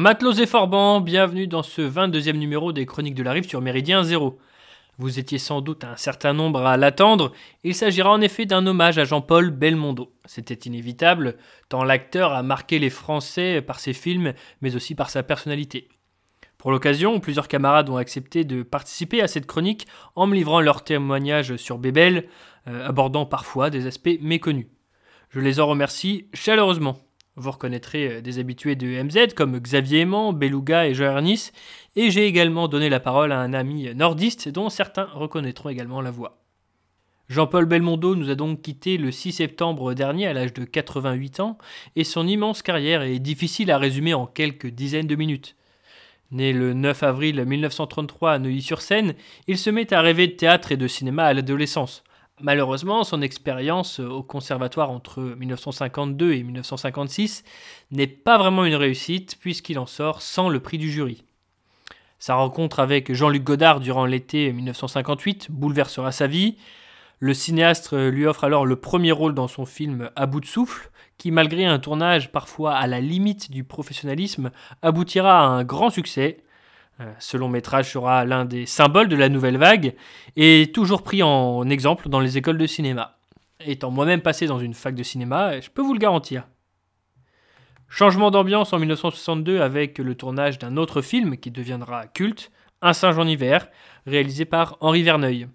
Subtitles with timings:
[0.00, 4.02] Matelots et Forban, bienvenue dans ce 22e numéro des Chroniques de la Rive sur Méridien
[4.02, 4.38] Zéro.
[4.96, 7.32] Vous étiez sans doute un certain nombre à l'attendre,
[7.64, 10.10] il s'agira en effet d'un hommage à Jean-Paul Belmondo.
[10.24, 11.36] C'était inévitable,
[11.68, 14.32] tant l'acteur a marqué les Français par ses films,
[14.62, 15.90] mais aussi par sa personnalité.
[16.56, 20.82] Pour l'occasion, plusieurs camarades ont accepté de participer à cette chronique en me livrant leurs
[20.82, 22.26] témoignages sur Bébel,
[22.68, 24.68] euh, abordant parfois des aspects méconnus.
[25.28, 26.96] Je les en remercie chaleureusement.
[27.40, 31.54] Vous reconnaîtrez euh, des habitués de MZ comme Xavier Aimant, Beluga et Ernest,
[31.96, 36.10] et j'ai également donné la parole à un ami nordiste dont certains reconnaîtront également la
[36.10, 36.36] voix.
[37.30, 41.56] Jean-Paul Belmondo nous a donc quitté le 6 septembre dernier à l'âge de 88 ans,
[41.96, 45.56] et son immense carrière est difficile à résumer en quelques dizaines de minutes.
[46.32, 49.14] Né le 9 avril 1933 à Neuilly-sur-Seine,
[49.46, 52.04] il se met à rêver de théâtre et de cinéma à l'adolescence.
[52.42, 57.44] Malheureusement, son expérience au conservatoire entre 1952 et 1956
[57.90, 61.22] n'est pas vraiment une réussite puisqu'il en sort sans le prix du jury.
[62.18, 66.56] Sa rencontre avec Jean-Luc Godard durant l'été 1958 bouleversera sa vie.
[67.18, 70.90] Le cinéaste lui offre alors le premier rôle dans son film À bout de souffle,
[71.18, 76.38] qui malgré un tournage parfois à la limite du professionnalisme, aboutira à un grand succès
[76.38, 76.49] euh,
[77.18, 79.94] ce long métrage sera l'un des symboles de la nouvelle vague
[80.36, 83.16] et toujours pris en exemple dans les écoles de cinéma.
[83.64, 86.46] Étant moi-même passé dans une fac de cinéma, je peux vous le garantir.
[87.88, 92.50] Changement d'ambiance en 1962 avec le tournage d'un autre film qui deviendra culte,
[92.82, 93.68] Un singe en hiver,
[94.06, 95.48] réalisé par Henri Verneuil.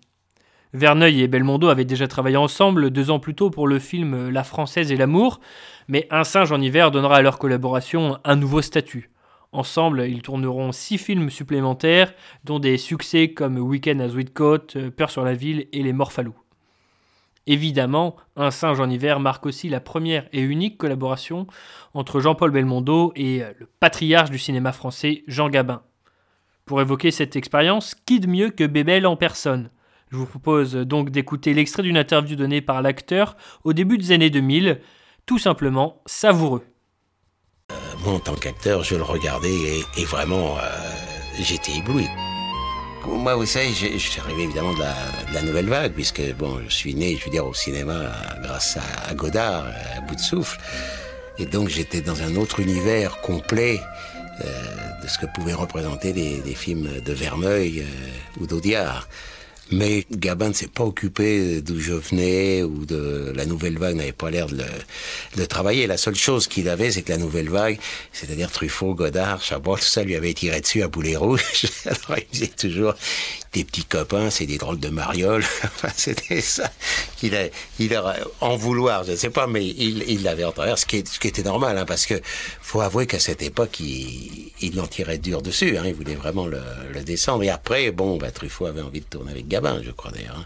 [0.74, 4.44] Verneuil et Belmondo avaient déjà travaillé ensemble deux ans plus tôt pour le film La
[4.44, 5.40] Française et l'amour,
[5.88, 9.10] mais Un singe en hiver donnera à leur collaboration un nouveau statut.
[9.56, 15.10] Ensemble, ils tourneront six films supplémentaires, dont des succès comme Weekend à Sweetcoat, euh, Peur
[15.10, 16.36] sur la ville et Les Morphalous.
[17.48, 21.48] Évidemment, Un singe en hiver marque aussi la première et unique collaboration
[21.94, 25.84] entre Jean-Paul Belmondo et euh, le patriarche du cinéma français, Jean Gabin.
[26.66, 29.70] Pour évoquer cette expérience, qui de mieux que Bébel en personne?
[30.12, 34.30] Je vous propose donc d'écouter l'extrait d'une interview donnée par l'acteur au début des années
[34.30, 34.82] 2000,
[35.26, 36.66] tout simplement savoureux
[38.06, 40.62] en tant qu'acteur, je le regardais et, vraiment, euh,
[41.40, 42.08] j'étais ébloui.
[43.08, 44.80] Moi, vous savez, je, suis arrivé évidemment de
[45.34, 49.14] la, nouvelle vague, puisque bon, je suis né, je veux dire, au cinéma grâce à,
[49.14, 50.60] Godard, à bout de souffle.
[51.38, 53.80] Et donc, j'étais dans un autre univers complet
[54.44, 59.08] euh, de ce que pouvaient représenter des, films de Verneuil euh, ou d'Audiard.
[59.72, 64.12] Mais Gabin ne s'est pas occupé d'où je venais ou de la nouvelle vague n'avait
[64.12, 64.64] pas l'air de
[65.38, 65.88] le, travailler.
[65.88, 67.80] La seule chose qu'il avait, c'est que la nouvelle vague,
[68.14, 71.42] c'est-à-dire Truffaut, Godard, Chabot, tout ça lui avait tiré dessus à boulet rouge.
[71.86, 72.94] Alors il disait toujours,
[73.56, 75.46] des petits copains, c'est des drôles de marioles.
[75.64, 76.70] enfin, c'était ça
[77.18, 77.46] qu'il a,
[77.80, 77.96] il
[78.42, 81.78] en vouloir, je ne sais pas, mais il, l'avait en travers, ce qui, était normal,
[81.78, 82.16] hein, parce que
[82.62, 85.78] faut avouer qu'à cette époque, il, il en tirait dur dessus.
[85.78, 86.60] Hein, il voulait vraiment le,
[86.94, 87.44] le, descendre.
[87.44, 90.38] Et après, bon, bah, Truffaut avait envie de tourner avec Gabin, je crois d'ailleurs.
[90.40, 90.46] Hein.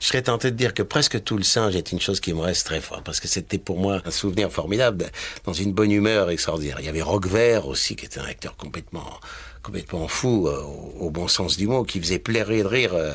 [0.00, 2.40] Je serais tenté de dire que presque tout le singe est une chose qui me
[2.40, 5.06] reste très fort, parce que c'était pour moi un souvenir formidable,
[5.44, 6.76] dans une bonne humeur extraordinaire.
[6.80, 9.18] Il y avait Roquevert aussi, qui était un acteur complètement
[9.62, 10.62] complètement fou, euh,
[11.00, 13.14] au, bon sens du mot, qui faisait plaire de rire euh,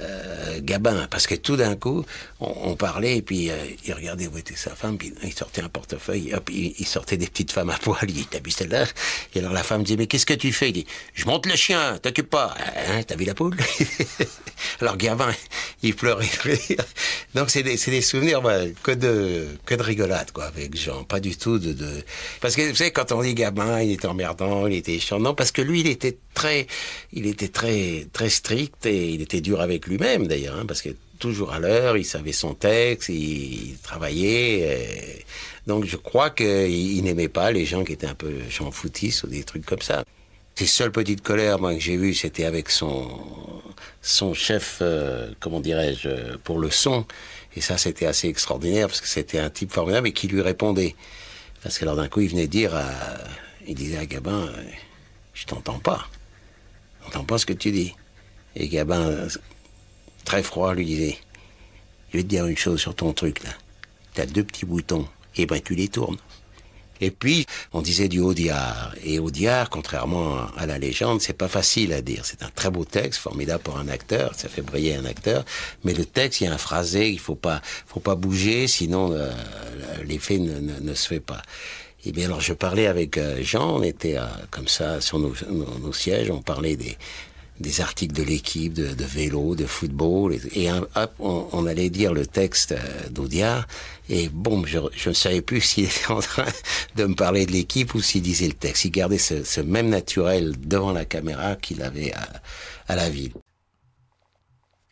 [0.00, 2.04] euh, Gabin, parce que tout d'un coup,
[2.40, 3.50] on, parlait, et puis
[3.84, 7.26] il regardait où était sa femme, puis il sortait un portefeuille, hop, il, sortait des
[7.26, 8.86] petites femmes à poil, il dit, t'as vu celle-là?
[9.34, 10.70] Et alors la femme disait, mais qu'est-ce que tu fais?
[10.70, 12.54] Il dit, je monte le chien, t'occupe pas.
[12.88, 13.56] Hein, t'as vu la poule?
[14.80, 15.32] Alors Gabin,
[15.82, 16.28] il pleurait
[17.34, 18.42] Donc c'est des, des, souvenirs
[18.82, 22.02] que, de, que de rigolade, quoi, avec Jean, pas du tout de, de...
[22.40, 25.34] Parce que vous savez, quand on dit Gabin, il était emmerdant, il était chiant, non,
[25.34, 26.66] parce que lui, il était très,
[27.12, 30.90] il était très, très strict et il était dur avec lui-même d'ailleurs, hein, parce que
[31.18, 35.24] toujours à l'heure, il savait son texte, il, travaillait.
[35.66, 39.28] Donc je crois qu'il n'aimait pas les gens qui étaient un peu j'en foutistes ou
[39.28, 40.04] des trucs comme ça.
[40.60, 43.08] Les seules petites colères moi, que j'ai vues, c'était avec son,
[44.02, 47.06] son chef, euh, comment dirais-je, pour le son.
[47.56, 50.94] Et ça, c'était assez extraordinaire parce que c'était un type formidable et qui lui répondait.
[51.62, 52.72] Parce que alors d'un coup, il venait dire
[53.66, 54.50] il disait à Gabin,
[55.34, 56.06] je t'entends pas.
[57.02, 57.94] Je n'entends pas ce que tu dis.
[58.56, 59.28] Et Gabin,
[60.24, 61.18] très froid, lui disait
[62.10, 63.50] Je vais te dire une chose sur ton truc là.
[64.14, 66.18] Tu as deux petits boutons, et ben tu les tournes.
[67.02, 68.94] Et puis, on disait du Audiard.
[69.02, 72.24] Et Audiard, contrairement à la légende, c'est pas facile à dire.
[72.24, 75.44] C'est un très beau texte, formidable pour un acteur, ça fait briller un acteur.
[75.82, 79.12] Mais le texte, il y a un phrasé, il faut pas, faut pas bouger, sinon
[79.12, 79.32] euh,
[80.04, 81.42] l'effet ne se fait pas.
[82.04, 85.20] Et eh bien alors je parlais avec euh, Jean, on était euh, comme ça sur
[85.20, 86.96] nos, sièges, on parlait des,
[87.60, 92.72] des articles de l'équipe, de, vélo, de football, et, hop, on, allait dire le texte
[92.72, 93.68] euh, d'Audiard,
[94.08, 96.48] et bon, je, ne savais plus s'il était en train
[96.96, 98.84] de me parler de l'équipe ou s'il disait le texte.
[98.84, 102.28] Il gardait ce, même naturel devant la caméra qu'il avait à,
[102.88, 103.32] à la ville.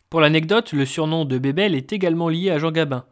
[0.09, 3.03] Pour l'anecdote, le surnom de Bébel est également lié à Jean Gabin.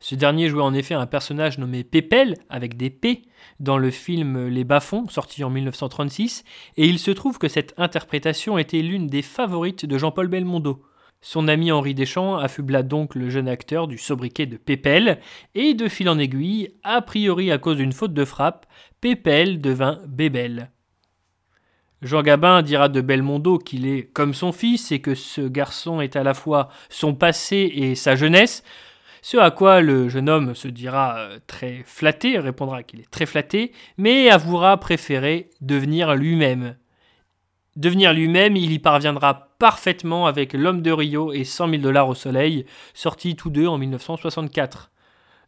[0.00, 3.22] Ce dernier jouait en effet un personnage nommé Pépel, avec des P,
[3.60, 6.44] dans le film Les Bas-fonds, sorti en 1936,
[6.76, 10.82] et il se trouve que cette interprétation était l'une des favorites de Jean-Paul Belmondo.
[11.22, 15.18] Son ami Henri Deschamps affubla donc le jeune acteur du sobriquet de Pépel,
[15.54, 18.66] et de fil en aiguille, a priori à cause d'une faute de frappe,
[19.00, 20.70] Pépel devint Bébel.
[22.02, 26.14] Jean Gabin dira de Belmondo qu'il est comme son fils et que ce garçon est
[26.14, 28.62] à la fois son passé et sa jeunesse,
[29.26, 33.26] ce à quoi le jeune homme se dira euh, très flatté, répondra qu'il est très
[33.26, 36.76] flatté, mais avouera préférer devenir lui-même.
[37.74, 42.14] Devenir lui-même, il y parviendra parfaitement avec L'homme de Rio et 100 000 dollars au
[42.14, 44.92] soleil, sortis tous deux en 1964.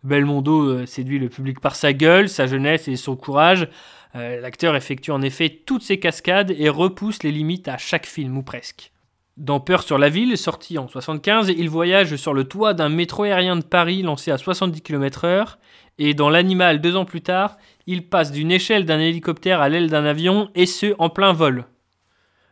[0.02, 3.69] Belmondo euh, séduit le public par sa gueule, sa jeunesse et son courage.
[4.16, 8.38] Euh, l'acteur effectue en effet toutes ses cascades et repousse les limites à chaque film
[8.38, 8.90] ou presque.
[9.38, 13.23] Dans Peur sur la ville, sorti en 75, il voyage sur le toit d'un métro
[13.23, 15.58] aérien de Paris lancé à 70 km/h,
[15.99, 17.56] et dans L'Animal, deux ans plus tard,
[17.87, 21.67] il passe d'une échelle d'un hélicoptère à l'aile d'un avion, et ce, en plein vol.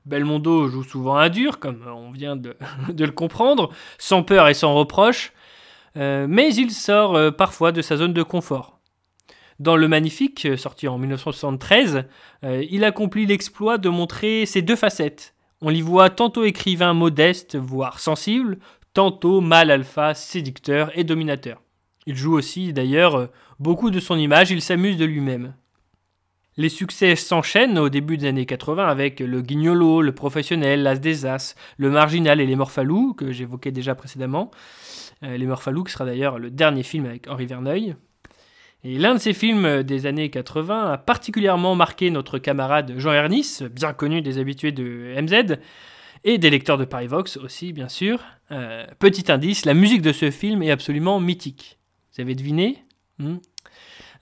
[0.04, 2.56] Belmondo joue souvent à dur, comme on vient de,
[2.96, 5.32] le comprendre, sans peur et sans reproche,
[5.96, 8.78] euh, mais il sort euh, parfois de sa zone de confort.
[9.58, 12.04] Dans Le Magnifique, sorti en 1973,
[12.44, 17.56] euh, il accomplit l'exploit de montrer ses deux facettes, on l'y voit tantôt écrivain modeste,
[17.56, 18.58] voire sensible,
[18.92, 21.62] tantôt mâle alpha, séducteur et dominateur.
[22.06, 25.54] Il joue aussi d'ailleurs beaucoup de son image, il s'amuse de lui-même.
[26.58, 31.26] Les succès s'enchaînent au début des années 80 avec le Guignolo, le Professionnel, l'As des
[31.26, 34.50] As, le Marginal et les Morphalous, que j'évoquais déjà précédemment.
[35.22, 37.96] Euh, les Morphalous, qui sera d'ailleurs le dernier film avec Henri Verneuil.
[38.88, 43.64] Et l'un de ces films des années 80 a particulièrement marqué notre camarade Jean Ernest,
[43.64, 45.56] bien connu des habitués de MZ,
[46.22, 48.22] et des lecteurs de Paris Vox aussi, bien sûr.
[48.52, 51.80] Euh, petit indice, la musique de ce film est absolument mythique.
[52.12, 52.84] Vous avez deviné
[53.18, 53.38] hmm?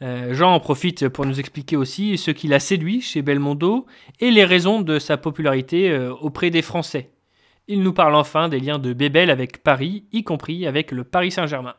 [0.00, 3.84] Euh, Jean en profite pour nous expliquer aussi ce qui l'a séduit chez Belmondo
[4.20, 7.10] et les raisons de sa popularité euh, auprès des Français.
[7.68, 11.32] Il nous parle enfin des liens de Bébel avec Paris, y compris avec le Paris
[11.32, 11.74] Saint-Germain.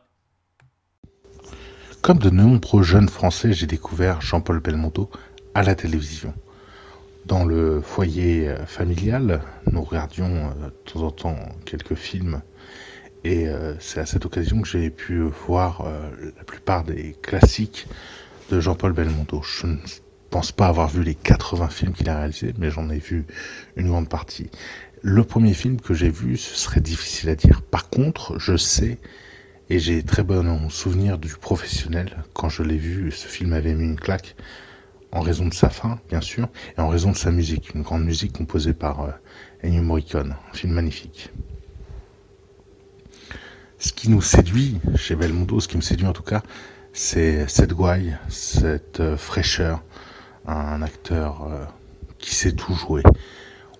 [2.06, 5.10] Comme de nombreux jeunes Français, j'ai découvert Jean-Paul Belmondo
[5.54, 6.32] à la télévision.
[7.24, 9.40] Dans le foyer euh, familial,
[9.72, 12.42] nous regardions euh, de temps en temps quelques films
[13.24, 15.18] et euh, c'est à cette occasion que j'ai pu
[15.48, 15.84] voir
[16.36, 17.88] la plupart des classiques
[18.52, 19.42] de Jean-Paul Belmondo.
[19.42, 19.76] Je ne
[20.30, 23.26] pense pas avoir vu les 80 films qu'il a réalisés, mais j'en ai vu
[23.74, 24.48] une grande partie.
[25.02, 27.62] Le premier film que j'ai vu, ce serait difficile à dire.
[27.62, 29.00] Par contre, je sais
[29.68, 32.24] et j'ai très bon souvenir du professionnel.
[32.34, 34.36] Quand je l'ai vu, ce film avait mis une claque
[35.12, 38.04] en raison de sa fin, bien sûr, et en raison de sa musique, une grande
[38.04, 39.10] musique composée par euh,
[39.64, 41.30] Ennio Morricone, un film magnifique.
[43.78, 46.42] Ce qui nous séduit chez Belmondo, ce qui me séduit en tout cas,
[46.92, 49.82] c'est cette gouaille, cette euh, fraîcheur,
[50.46, 51.64] un acteur euh,
[52.18, 53.02] qui sait tout jouer,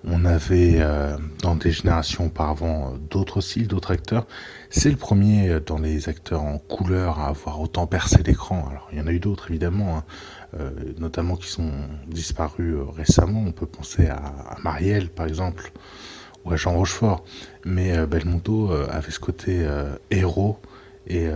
[0.05, 4.26] on avait euh, dans des générations auparavant euh, d'autres styles, d'autres acteurs.
[4.71, 8.69] C'est le premier euh, dans les acteurs en couleur à avoir autant percé l'écran.
[8.71, 10.05] Alors il y en a eu d'autres évidemment, hein,
[10.99, 11.71] notamment qui sont
[12.07, 13.43] disparus récemment.
[13.47, 15.73] On peut penser à, Marielle par exemple
[16.45, 17.25] ou à Jean Rochefort.
[17.65, 19.67] Mais Belmondo avait ce côté
[20.11, 20.59] héros
[21.09, 21.29] et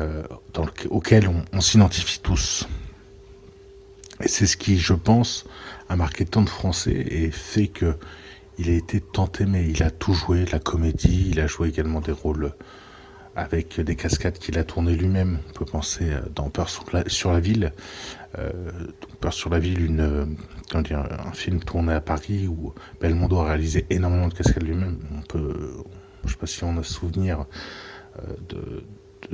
[0.89, 2.67] auquel on s'identifie tous.
[4.23, 5.47] Et c'est ce qui, je pense,
[5.89, 7.97] a marqué tant de Français et fait que
[8.61, 12.01] il a été tant aimé, il a tout joué, la comédie, il a joué également
[12.01, 12.53] des rôles
[13.35, 15.39] avec des cascades qu'il a tournées lui-même.
[15.49, 17.73] On peut penser euh, dans Peur sur la, ville,
[18.39, 18.51] euh,
[19.21, 19.97] Peur sur la ville,
[20.85, 24.99] dire, un film tourné à Paris où Belmondo a réalisé énormément de cascades lui-même.
[25.17, 25.83] On peut,
[26.25, 27.47] je ne sais pas si on a souvenir
[28.19, 28.85] euh, de,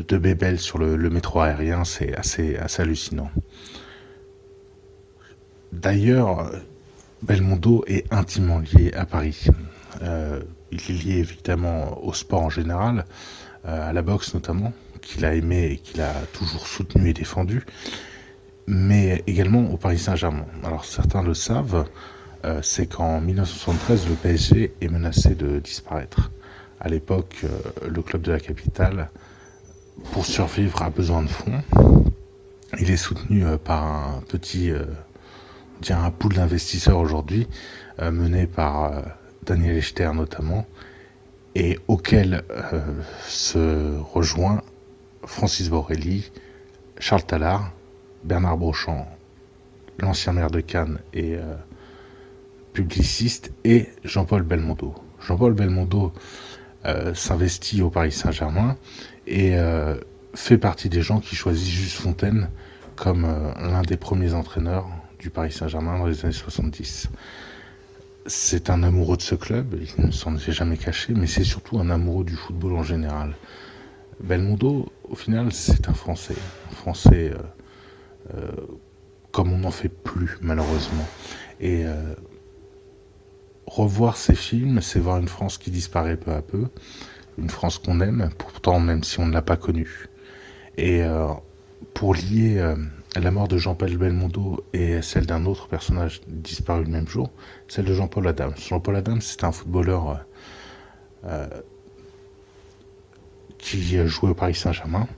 [0.02, 3.30] de, Bébel sur le, le métro aérien, c'est assez, assez hallucinant.
[5.72, 6.52] D'ailleurs,
[7.22, 9.46] Belmondo est intimement lié à Paris.
[10.02, 13.06] Euh, il est lié évidemment au sport en général,
[13.66, 17.64] euh, à la boxe notamment, qu'il a aimé et qu'il a toujours soutenu et défendu,
[18.66, 20.46] mais également au Paris Saint-Germain.
[20.62, 21.86] Alors certains le savent,
[22.44, 26.30] euh, c'est qu'en 1973, le PSG est menacé de disparaître.
[26.80, 27.46] À l'époque,
[27.88, 29.08] le club de la capitale,
[30.12, 31.62] pour survivre, a besoin de fonds.
[32.78, 34.70] Il est soutenu par un petit
[35.90, 37.46] un pool d'investisseurs aujourd'hui
[38.00, 39.02] euh, mené par euh,
[39.44, 40.66] Daniel Echter notamment,
[41.54, 42.42] et auquel
[43.26, 44.60] se rejoint
[45.24, 46.30] Francis Borelli,
[46.98, 47.72] Charles Tallard,
[48.24, 49.06] Bernard Brochamp,
[49.98, 51.36] l'ancien maire de Cannes et
[52.74, 54.94] publiciste, et Jean-Paul Belmondo.
[55.26, 56.12] Jean-Paul Belmondo
[57.14, 58.76] s'investit au Paris Saint-Germain
[59.26, 59.56] et
[60.36, 62.50] fait partie des gens qui choisissent Juste Fontaine
[62.94, 64.86] comme euh, l'un des premiers entraîneurs
[65.26, 67.08] du Paris Saint-Germain dans les années 70.
[68.26, 71.80] C'est un amoureux de ce club, il ne s'en est jamais caché, mais c'est surtout
[71.80, 73.34] un amoureux du football en général.
[74.20, 76.36] Belmondo, au final, c'est un Français.
[76.70, 78.52] Un Français euh, euh,
[79.32, 81.08] comme on n'en fait plus, malheureusement.
[81.60, 81.84] Et
[83.66, 86.68] revoir ces films, c'est voir une France qui disparaît peu à peu.
[87.36, 90.08] Une France qu'on aime, pourtant, même si on ne l'a pas connue.
[90.78, 91.26] Et euh,
[91.94, 92.76] pour lier euh,
[93.20, 97.30] la mort de Jean-Paul Belmondo et celle d'un autre personnage disparu le même jour,
[97.68, 98.54] celle de Jean-Paul Adams.
[98.56, 100.24] Jean-Paul Adams, c'est un footballeur
[101.24, 101.46] euh,
[103.58, 105.08] qui jouait au Paris Saint-Germain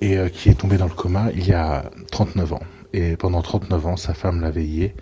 [0.00, 2.62] et qui est tombé dans le coma il y a 39 ans.
[2.92, 4.94] Et pendant 39 ans, sa femme l'a veillé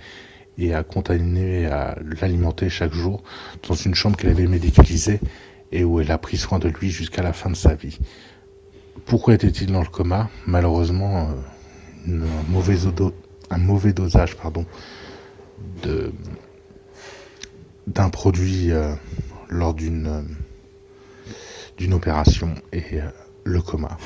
[0.58, 3.22] et a continué à l'alimenter chaque jour
[3.66, 5.20] dans une chambre qu'elle avait médicalisée
[5.72, 7.98] et où elle a pris soin de lui jusqu'à la fin de sa vie.
[9.06, 10.28] Pourquoi était-il dans le coma?
[10.46, 11.32] Malheureusement, euh,
[12.08, 12.76] un, mauvais
[13.50, 14.64] un mauvais dosage pardon,
[15.82, 16.12] de,
[17.86, 18.94] d'un produit euh,
[19.48, 20.22] lors d'une, euh,
[21.76, 23.00] d'une opération et
[23.44, 23.96] le coma.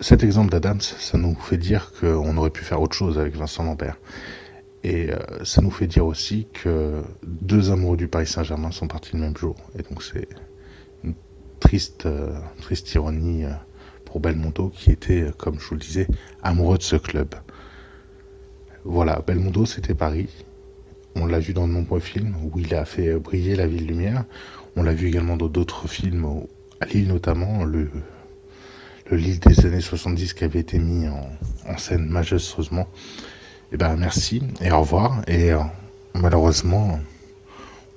[0.00, 3.64] Cet exemple d'Adams, ça nous fait dire qu'on aurait pu faire autre chose avec Vincent
[3.64, 3.98] Lambert.
[4.84, 5.10] Et
[5.42, 9.36] ça nous fait dire aussi que deux amoureux du Paris Saint-Germain sont partis le même
[9.36, 9.56] jour.
[9.76, 10.28] Et donc c'est
[11.02, 11.14] une
[11.58, 12.06] triste,
[12.60, 13.44] triste ironie
[14.08, 16.06] pour Belmondo qui était, comme je vous le disais,
[16.42, 17.34] amoureux de ce club.
[18.84, 20.28] Voilà, Belmondo c'était Paris.
[21.14, 24.24] On l'a vu dans de nombreux films où il a fait briller la ville lumière.
[24.76, 26.26] On l'a vu également dans d'autres films,
[26.80, 27.90] à Lille notamment, le,
[29.10, 32.88] le Lille des années 70 qui avait été mis en, scène majestueusement.
[33.70, 35.22] Et eh ben merci et au revoir.
[35.26, 35.60] Et euh,
[36.14, 36.98] malheureusement,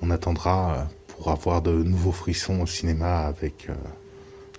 [0.02, 3.74] on attendra pour avoir de nouveaux frissons au cinéma avec euh,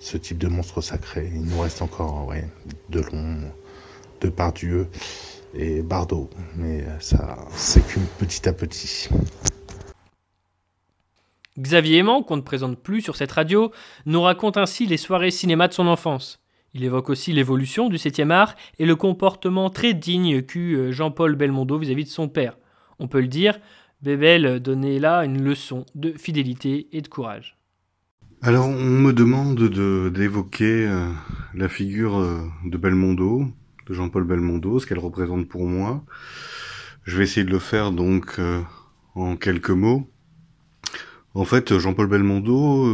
[0.03, 1.31] ce type de monstre sacré.
[1.33, 2.45] Il nous reste encore ouais,
[2.89, 3.39] Delon,
[4.53, 4.87] Dieu
[5.55, 6.29] et Bardot.
[6.55, 9.09] Mais ça s'écume petit à petit.
[11.57, 13.71] Xavier Aimant, qu'on ne présente plus sur cette radio,
[14.05, 16.41] nous raconte ainsi les soirées cinéma de son enfance.
[16.73, 21.35] Il évoque aussi l'évolution du 7e art et le comportement très digne qu'eut euh, Jean-Paul
[21.35, 22.57] Belmondo vis-à-vis de son père.
[22.97, 23.59] On peut le dire,
[24.01, 27.57] Bébel donnait là une leçon de fidélité et de courage.
[28.45, 31.07] Alors, on me demande de d'évoquer euh,
[31.53, 33.47] la figure euh, de Belmondo,
[33.87, 36.03] de Jean-Paul Belmondo, ce qu'elle représente pour moi.
[37.05, 38.59] Je vais essayer de le faire donc euh,
[39.15, 40.11] en quelques mots.
[41.35, 42.85] En fait, Jean-Paul Belmondo,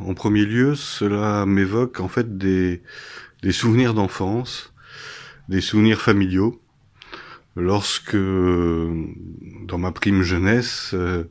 [0.00, 2.82] en premier lieu, cela m'évoque en fait des,
[3.42, 4.72] des souvenirs d'enfance,
[5.50, 6.63] des souvenirs familiaux
[7.56, 11.24] lorsque, dans ma prime jeunesse, euh,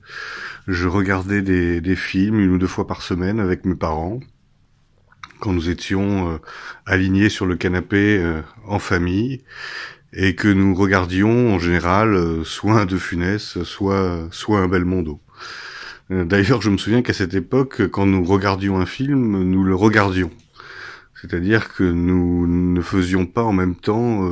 [0.68, 4.20] je regardais des, films une ou deux fois par semaine avec mes parents,
[5.40, 6.38] quand nous étions euh,
[6.86, 9.44] alignés sur le canapé euh, en famille,
[10.14, 15.20] et que nous regardions en général soit un De Funès, soit, soit un Belmondo.
[16.12, 20.30] D'ailleurs, je me souviens qu'à cette époque, quand nous regardions un film, nous le regardions.
[21.20, 24.30] C'est-à-dire que nous ne faisions pas en même temps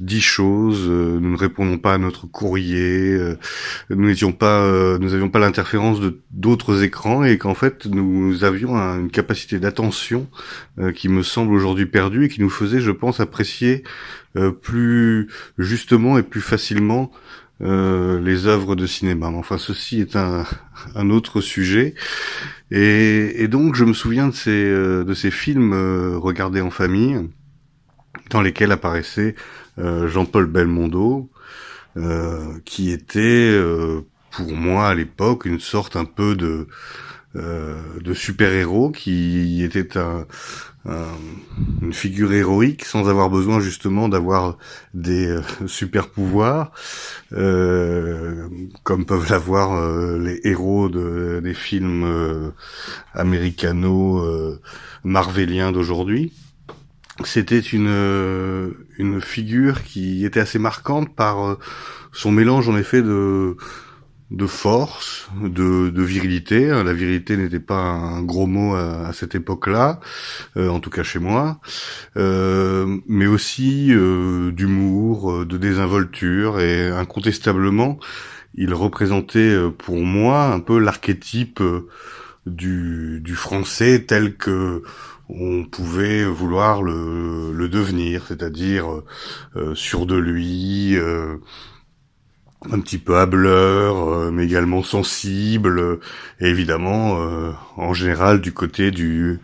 [0.00, 3.36] dix choses, euh, nous ne répondons pas à notre courrier, euh,
[3.90, 8.42] nous n'étions pas, euh, nous avions pas l'interférence de d'autres écrans et qu'en fait nous
[8.44, 10.28] avions une capacité d'attention
[10.94, 13.82] qui me semble aujourd'hui perdue et qui nous faisait, je pense, apprécier
[14.62, 15.28] plus
[15.58, 17.10] justement et plus facilement
[17.60, 19.26] les œuvres de cinéma.
[19.26, 20.46] Enfin, ceci est un,
[20.94, 21.94] un autre sujet.
[22.70, 25.74] Et, et, donc, je me souviens de ces, de ces films
[26.16, 27.28] regardés en famille,
[28.30, 29.69] dans lesquels apparaissaient euh,
[30.06, 31.30] Jean-Paul Belmondo,
[31.96, 36.68] euh, qui était euh, pour moi à l'époque une sorte un peu de
[37.32, 40.26] de super-héros qui était un,
[41.80, 44.58] une figure héroïque sans avoir besoin justement d'avoir
[44.94, 45.36] des
[45.68, 46.72] super pouvoirs
[47.30, 52.52] comme peuvent l'avoir les héros de, des films
[53.14, 54.58] américano
[55.04, 56.32] marveliens d'aujourd'hui
[57.24, 61.58] c'était une euh, une figure qui était assez marquante par euh,
[62.12, 63.56] son mélange en effet de
[64.30, 66.68] de force, de, virilité.
[66.68, 69.98] La virilité n'était pas un gros mot à, cette époque-là,
[70.56, 71.58] euh, en tout cas chez moi,
[72.14, 77.98] mais aussi d'humour, de désinvolture et incontestablement,
[78.54, 81.60] il représentait pour moi un peu l'archétype
[82.46, 84.84] du français tel que
[85.38, 88.86] on pouvait vouloir le, le devenir, c'est-à-dire
[89.56, 91.36] euh, sûr de lui, euh,
[92.70, 95.98] un petit peu hableur, euh, mais également sensible,
[96.40, 97.18] et évidemment,
[97.76, 99.40] en général, du côté du,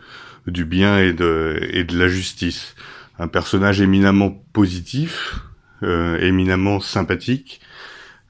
[0.46, 2.74] du bien et de, et de la justice.
[3.18, 5.40] Un personnage éminemment positif,
[5.82, 7.60] éminemment sympathique,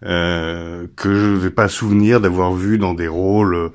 [0.02, 3.68] que je ne vais pas souvenir d'avoir vu dans des rôles euh,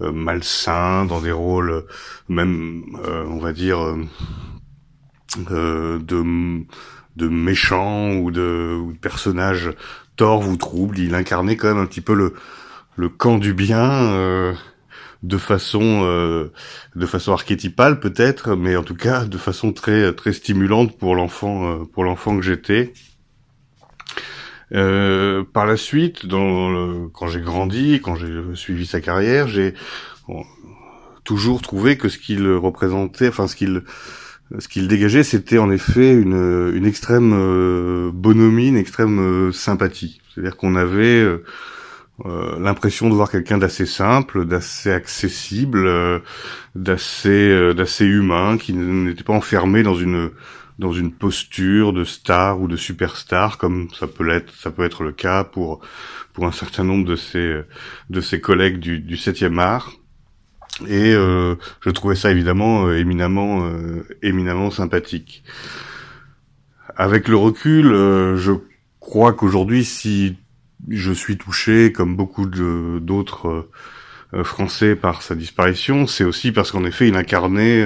[0.00, 1.84] malsains, dans des rôles
[2.28, 3.78] même, euh, on va dire,
[5.50, 6.64] euh, de
[7.16, 9.70] de méchants ou de, ou de personnages
[10.16, 10.98] torts ou troubles.
[10.98, 12.34] Il incarnait quand même un petit peu le
[12.96, 14.54] le camp du bien
[15.22, 16.02] de façon
[16.94, 21.84] de façon archétypale peut-être, mais en tout cas de façon très très stimulante pour l'enfant
[21.86, 22.92] pour l'enfant que j'étais.
[24.74, 29.74] Euh, par la suite, dans quand j'ai grandi, quand j'ai suivi sa carrière, j'ai
[31.22, 33.82] toujours trouvé que ce qu'il représentait, enfin ce qu'il
[34.58, 40.20] ce qu'il dégageait, c'était en effet une, une extrême euh, bonhomie, une extrême euh, sympathie.
[40.32, 41.38] C'est-à-dire qu'on avait euh,
[42.58, 45.88] l'impression de voir quelqu'un d'assez simple, d'assez accessible,
[46.74, 50.30] d'assez d'assez humain, qui n'était pas enfermé dans une
[50.78, 55.02] dans une posture de star ou de superstar, comme ça peut l'être, ça peut être
[55.02, 55.80] le cas pour
[56.32, 57.60] pour un certain nombre de ses
[58.10, 59.92] de ses collègues du, du 7e art.
[60.88, 65.44] Et euh, je trouvais ça évidemment euh, éminemment euh, éminemment sympathique.
[66.96, 67.86] Avec le recul,
[68.36, 68.52] je
[69.00, 70.36] crois qu'aujourd'hui, si
[70.88, 73.68] je suis touché, comme beaucoup d'autres
[74.44, 77.84] Français, par sa disparition, c'est aussi parce qu'en effet, il incarnait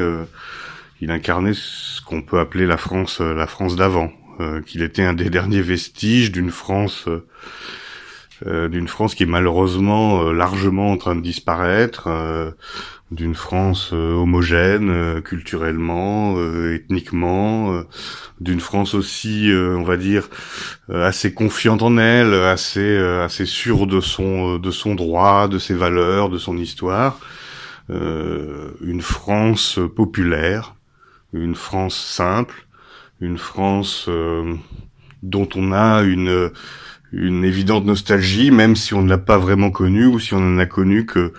[1.00, 5.05] il incarnait ce qu'on peut appeler la France, euh, la France d'avant, euh, qu'il était
[5.05, 7.09] un des derniers vestiges d'une France,
[8.46, 12.09] euh, d'une France qui est malheureusement largement en train de disparaître,
[13.11, 16.37] d'une France homogène culturellement,
[16.70, 17.83] ethniquement,
[18.40, 20.29] d'une France aussi, on va dire,
[20.88, 26.29] assez confiante en elle, assez assez sûre de son de son droit, de ses valeurs,
[26.29, 27.18] de son histoire.
[27.88, 30.77] une France populaire,
[31.33, 32.67] une France simple,
[33.21, 34.55] une France euh,
[35.23, 36.51] dont on a une
[37.11, 40.59] une évidente nostalgie, même si on ne l'a pas vraiment connue ou si on en
[40.59, 41.33] a connu que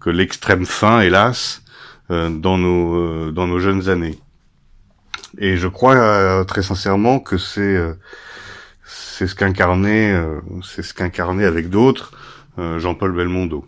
[0.00, 1.62] que l'extrême fin, hélas,
[2.10, 4.18] euh, dans nos euh, dans nos jeunes années.
[5.38, 7.76] Et je crois très sincèrement que c'est
[8.84, 10.14] c'est ce qu'incarnait
[10.62, 12.12] c'est ce qu'incarnait avec d'autres
[12.56, 13.66] Jean-Paul Belmondo.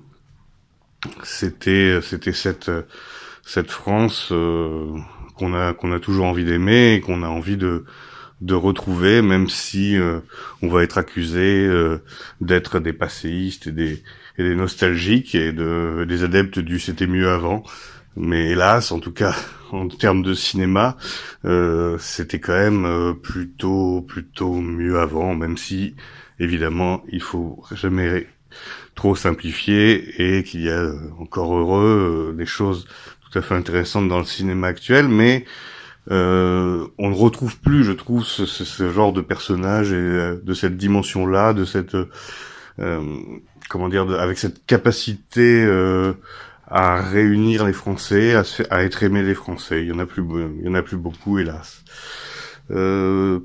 [1.25, 2.71] C'était c'était cette
[3.43, 4.33] cette France
[5.37, 7.85] qu'on a qu'on a toujours envie d'aimer et qu'on a envie de
[8.41, 10.21] de retrouver, même si euh,
[10.63, 11.99] on va être accusé euh,
[12.41, 14.03] d'être des passéistes et des,
[14.39, 17.63] et des nostalgiques et de, des adeptes du c'était mieux avant.
[18.17, 19.35] Mais hélas, en tout cas,
[19.73, 20.97] en termes de cinéma,
[21.45, 25.95] euh, c'était quand même plutôt plutôt mieux avant, même si
[26.39, 28.27] évidemment il faut jamais
[28.95, 32.87] trop simplifier et qu'il y a encore heureux des choses
[33.31, 35.45] tout à fait intéressante dans le cinéma actuel, mais
[36.11, 40.55] euh, on ne retrouve plus, je trouve, ce, ce, genre de personnage et euh, de
[40.55, 41.97] cette dimension-là, de cette
[42.79, 43.01] euh,
[43.69, 46.13] comment dire, avec cette capacité euh,
[46.69, 48.35] à réunir les Français,
[48.71, 49.83] à, être aimé les Français.
[49.83, 50.23] Il y en a plus,
[50.59, 51.83] il y en a plus beaucoup, hélas.
[52.71, 53.41] Euh,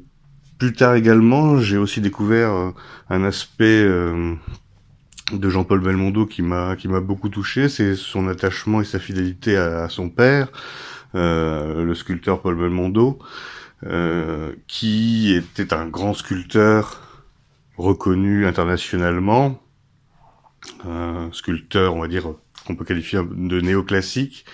[0.58, 2.74] plus tard également, j'ai aussi découvert
[3.10, 3.84] un aspect
[5.32, 9.58] de Jean-Paul Belmondo qui m'a qui m'a beaucoup touché, c'est son attachement et sa fidélité
[9.58, 10.50] à, son père,
[11.16, 13.20] euh, le sculpteur Paul Belmondo,
[13.86, 17.02] euh, qui était un grand sculpteur
[17.78, 19.62] reconnu internationalement,
[21.32, 22.34] sculpteur, on va dire,
[22.68, 24.46] qu'on peut qualifier de néoclassique,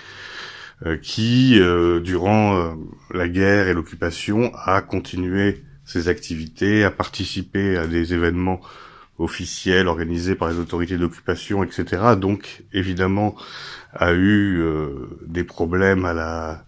[0.85, 1.59] euh, qui,
[2.03, 2.77] durant
[3.11, 8.61] la guerre et l'occupation, a continué ses activités, a participé à des événements
[9.19, 12.15] officielle organisée par les autorités d'occupation, etc.
[12.19, 13.36] Donc évidemment
[13.93, 16.65] a eu euh, des problèmes à la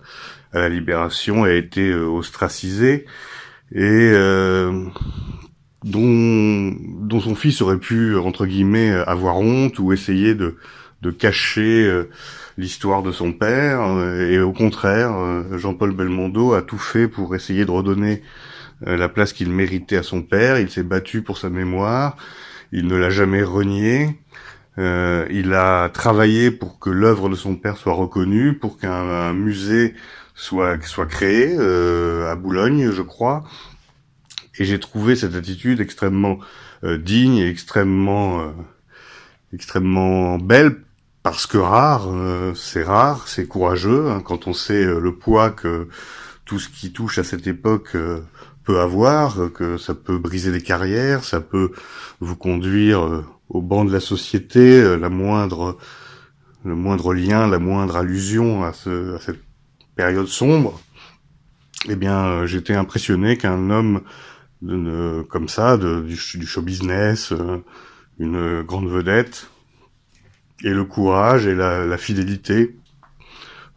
[0.52, 3.06] à la libération et a été euh, ostracisé
[3.72, 4.86] et euh,
[5.84, 10.58] dont dont son fils aurait pu entre guillemets avoir honte ou essayer de
[11.02, 11.90] de cacher
[12.58, 13.80] l'histoire de son père
[14.20, 15.14] et au contraire
[15.58, 18.49] Jean-Paul Belmondo a tout fait pour essayer de redonner euh,
[18.82, 20.60] la place qu'il méritait à son père.
[20.60, 22.16] Il s'est battu pour sa mémoire.
[22.72, 24.20] Il ne l'a jamais renié.
[24.78, 29.94] Euh, il a travaillé pour que l'œuvre de son père soit reconnue, pour qu'un musée
[30.36, 33.44] soit soit créé euh, à Boulogne, je crois,
[34.58, 36.40] Et j'ai trouvé cette attitude extrêmement
[36.84, 38.54] digne et extrêmement
[39.54, 40.78] extrêmement belle
[41.24, 42.08] parce que rare,
[42.56, 45.90] c'est rare, c'est courageux hein, quand on sait le poids que
[46.46, 47.98] tout ce qui touche à cette époque
[48.78, 51.72] avoir, que ça peut briser des carrières, ça peut
[52.20, 55.78] vous conduire au banc de la société, la moindre
[56.66, 59.42] le moindre lien, la moindre allusion à, ce, à cette
[59.96, 60.80] période sombre,
[61.88, 64.02] eh bien, euh, j'étais impressionné qu'un homme
[65.30, 67.64] comme ça, du, show business, euh,
[68.20, 69.50] une grande vedette,
[70.66, 72.76] ait le courage et la, la fidélité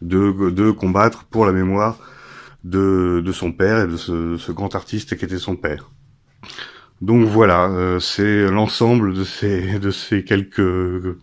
[0.01, 1.99] de, de combattre pour la mémoire
[2.63, 5.89] de, son père et de ce, grand artiste qui était son père.
[7.01, 11.17] Donc voilà, euh, c'est l'ensemble de ces, quelques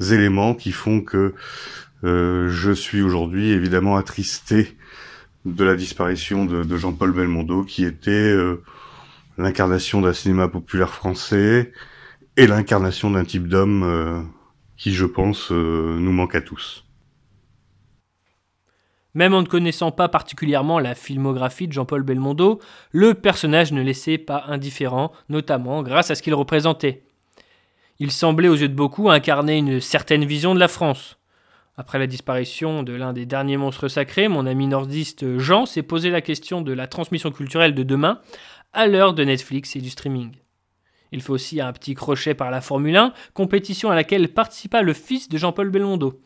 [0.00, 1.34] éléments qui font que
[2.04, 4.76] euh, je suis aujourd'hui évidemment attristé
[5.44, 8.62] de la disparition de, Jean-Paul Belmondo, qui était euh,
[9.36, 11.72] l'incarnation d'un cinéma populaire français
[12.36, 14.28] et l'incarnation d'un type d'homme
[14.76, 16.83] qui, je pense, nous manque à tous.
[19.14, 24.18] Même en ne connaissant pas particulièrement la filmographie de Jean-Paul Belmondo, le personnage ne laissait
[24.18, 27.02] pas indifférent, notamment grâce à ce qu'il représentait.
[28.00, 31.16] Il semblait aux yeux de beaucoup incarner une certaine vision de la France.
[31.76, 36.10] Après la disparition de l'un des derniers monstres sacrés, mon ami nordiste Jean s'est posé
[36.10, 38.20] la question de la transmission culturelle de demain
[38.72, 40.32] à l'heure de Netflix et du streaming.
[41.12, 44.92] Il fait aussi un petit crochet par la Formule 1, compétition à laquelle participa le
[44.92, 46.20] fils de Jean-Paul Belmondo.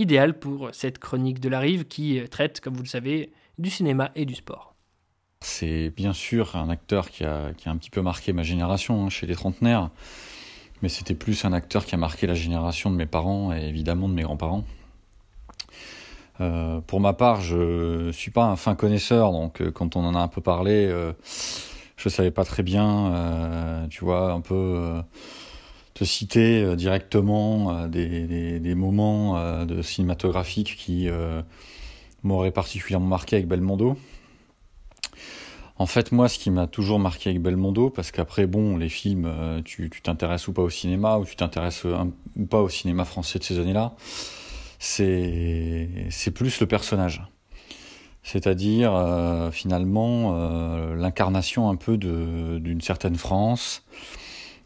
[0.00, 4.10] Idéal pour cette chronique de la rive qui traite, comme vous le savez, du cinéma
[4.16, 4.74] et du sport.
[5.42, 9.26] C'est bien sûr un acteur qui a, un petit peu marqué ma génération hein, chez
[9.26, 9.90] les trentenaires
[10.82, 14.08] mais c'était plus un acteur qui a marqué la génération de mes parents et évidemment
[14.08, 14.64] de mes grands-parents.
[16.40, 20.14] Euh, pour ma part, je suis pas un fin connaisseur, donc euh, quand on en
[20.14, 21.12] a un peu parlé, euh,
[21.96, 25.02] je savais pas très bien, euh, tu vois, un peu euh,
[26.00, 31.08] te citer directement des, des, moments de cinématographiques qui
[32.22, 33.98] m'auraient particulièrement marqué avec Belmondo.
[35.80, 39.24] En fait, moi, ce qui m'a toujours marqué avec Belmondo, parce qu'après, bon, les films,
[39.24, 42.04] euh, tu t'intéresses ou pas au cinéma, ou tu t'intéresses euh,
[42.36, 43.94] ou pas au cinéma français de ces années-là,
[44.78, 45.88] c'est
[46.34, 47.22] plus le personnage.
[48.22, 50.34] C'est-à-dire, euh, finalement,
[50.96, 53.82] l'incarnation un peu d'une certaine France,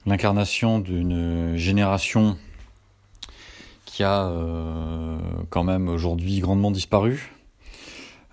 [0.06, 2.36] l'incarnation d'une génération
[3.84, 4.30] qui a
[5.50, 7.34] quand même aujourd'hui grandement disparu,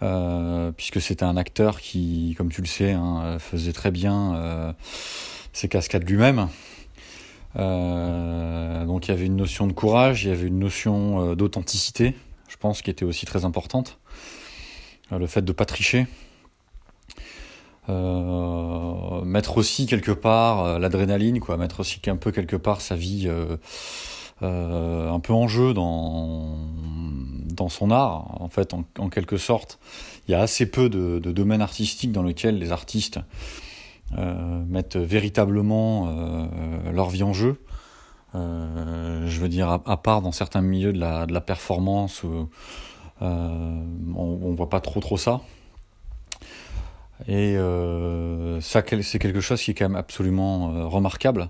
[0.04, 4.74] euh, puisque c'était un acteur qui, comme tu le sais, hein, faisait très bien euh,
[5.54, 6.48] ses cascades lui-même.
[7.58, 12.16] Euh, donc il y avait une notion de courage, il y avait une notion d'authenticité,
[12.48, 14.00] je pense, qui était aussi très importante.
[15.12, 16.08] le fait de pas tricher.
[19.26, 23.30] Mettre aussi quelque part l'adrénaline, quoi, mettre aussi un peu quelque part sa vie
[24.42, 26.58] un peu en jeu dans,
[27.52, 29.80] dans son art, en fait, en, quelque sorte.
[30.28, 33.20] Il y a assez peu de, domaines artistiques dans lesquels les artistes
[34.18, 37.62] euh, mettent véritablement euh, leur vie en jeu.
[38.34, 42.50] Euh, je veux dire, à, part dans certains milieux de la, performance, on,
[43.22, 45.42] on voit pas trop trop ça.
[47.28, 47.56] Et
[48.62, 51.50] ça, c'est quelque chose qui est quand même absolument remarquable.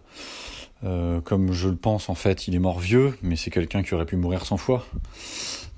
[0.82, 4.06] comme je le pense, en fait, il est mort vieux, mais c'est quelqu'un qui aurait
[4.06, 4.86] pu mourir cent fois.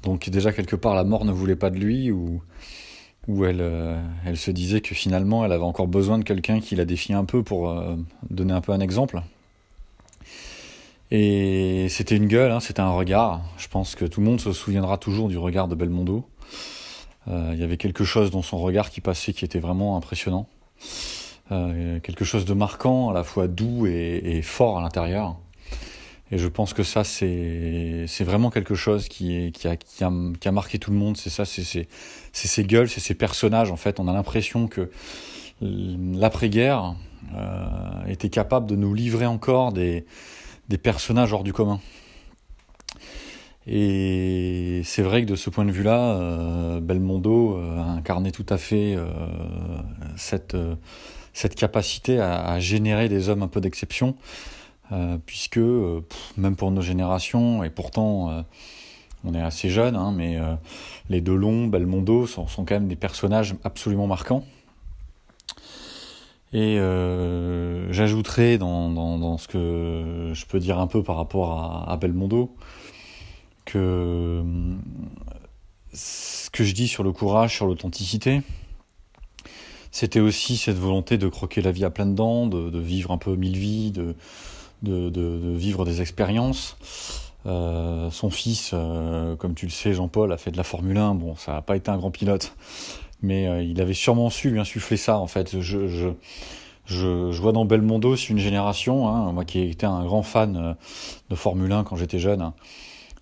[0.03, 2.41] Donc déjà quelque part la mort ne voulait pas de lui ou
[3.45, 7.13] elle, euh, se disait que finalement elle avait encore besoin de quelqu'un qui la défie
[7.13, 7.95] un peu pour euh,
[8.29, 9.21] donner un peu un exemple.
[11.09, 13.41] Et c'était une gueule, hein, c'était un regard.
[13.57, 16.25] Je pense que tout le monde se souviendra toujours du regard de Belmondo.
[17.27, 20.47] Euh, il y avait quelque chose dans son regard qui passait qui était vraiment impressionnant.
[21.49, 25.35] quelque chose de marquant, à la fois doux et, fort à l'intérieur.
[26.31, 29.51] Et je pense que ça, c'est vraiment quelque chose qui,
[30.01, 31.15] a, marqué tout le monde.
[31.15, 31.87] C'est ça, c'est
[32.33, 33.71] ces gueules, c'est ces personnages.
[33.71, 34.89] En fait, on a l'impression que
[35.61, 36.95] l'après-guerre
[37.35, 40.05] euh, était capable de nous livrer encore des
[40.81, 41.79] personnages hors du commun.
[43.65, 48.45] Et c'est vrai que de ce point de vue-là, euh, Belmondo euh, a incarné tout
[48.49, 49.07] à fait euh,
[50.17, 50.57] cette,
[51.33, 54.15] cette capacité à, générer des hommes un peu d'exception
[55.25, 55.59] puisque
[56.37, 58.45] même pour nos générations, et pourtant
[59.23, 60.37] on est assez jeunes, hein, mais
[61.09, 64.43] les Delon, Belmondo sont, sont, quand même des personnages absolument marquants.
[66.51, 66.77] Et
[67.89, 71.97] j'ajouterai dans, dans, dans, ce que je peux dire un peu par rapport à, à,
[71.97, 72.53] Belmondo
[73.65, 74.43] que
[75.93, 78.41] ce que je dis sur le courage, sur l'authenticité,
[79.93, 83.35] c'était aussi cette volonté de croquer la vie à pleines dents, de, vivre un peu
[83.35, 84.15] mille vies, de,
[85.55, 86.77] vivre des expériences.
[87.45, 91.13] Euh, son fils, euh, comme tu le sais, Jean-Paul, a fait de la Formule 1.
[91.13, 92.55] Bon, ça n'a pas été un grand pilote,
[93.21, 95.19] mais euh, il avait sûrement su lui insuffler ça.
[95.19, 96.13] En fait, je
[97.39, 100.75] vois dans Belmondo, c'est une génération, hein, moi qui étais un grand fan
[101.29, 102.41] de Formule 1 quand j'étais jeune.
[102.41, 102.53] Hein,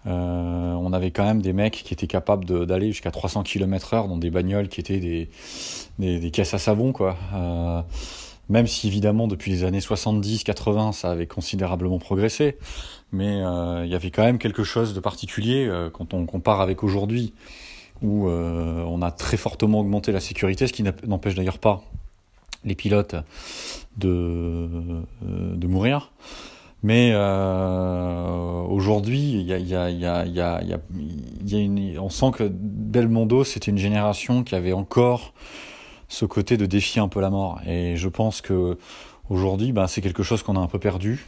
[0.07, 4.17] euh, on avait quand même des mecs qui étaient capables d'aller jusqu'à 300 km/h dans
[4.17, 5.29] des bagnoles qui étaient des,
[5.99, 7.17] des, caisses à savon, quoi.
[7.33, 7.81] Euh,
[8.49, 12.57] même si évidemment depuis les années 70-80 ça avait considérablement progressé,
[13.11, 16.83] mais euh, il y avait quand même quelque chose de particulier quand on compare avec
[16.83, 17.33] aujourd'hui,
[18.01, 21.83] où on a très fortement augmenté la sécurité, ce qui n'empêche d'ailleurs pas
[22.65, 23.15] les pilotes
[23.97, 24.67] de,
[25.21, 26.11] de mourir.
[26.83, 27.13] Mais
[28.69, 29.47] aujourd'hui,
[31.99, 35.33] on sent que Belmondo, c'était une génération qui avait encore
[36.07, 37.61] ce côté de défier un peu la mort.
[37.65, 38.77] Et je pense que
[39.29, 41.25] aujourd'hui, ben, c'est quelque chose qu'on a un peu perdu.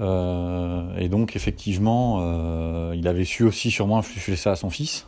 [0.00, 5.06] Euh, et donc, effectivement, euh, il avait su aussi sûrement influer ça à son fils.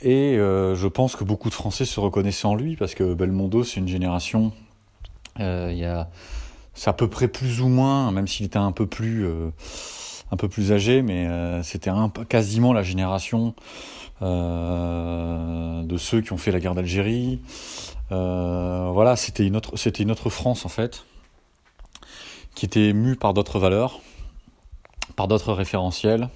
[0.00, 3.64] Et euh, je pense que beaucoup de Français se reconnaissaient en lui, parce que Belmondo,
[3.64, 4.52] c'est une génération.
[5.38, 6.08] Il y a
[6.74, 9.50] c'est à peu près plus ou moins, même s'il était un peu plus, euh,
[10.30, 11.90] un peu plus âgé, mais euh, c'était
[12.28, 13.54] quasiment la génération
[14.22, 17.40] euh, de ceux qui ont fait la guerre d'Algérie.
[18.10, 21.04] voilà, c'était une autre, c'était une autre France en fait,
[22.54, 24.00] qui était mue par d'autres valeurs,
[25.16, 26.28] par d'autres référentiels.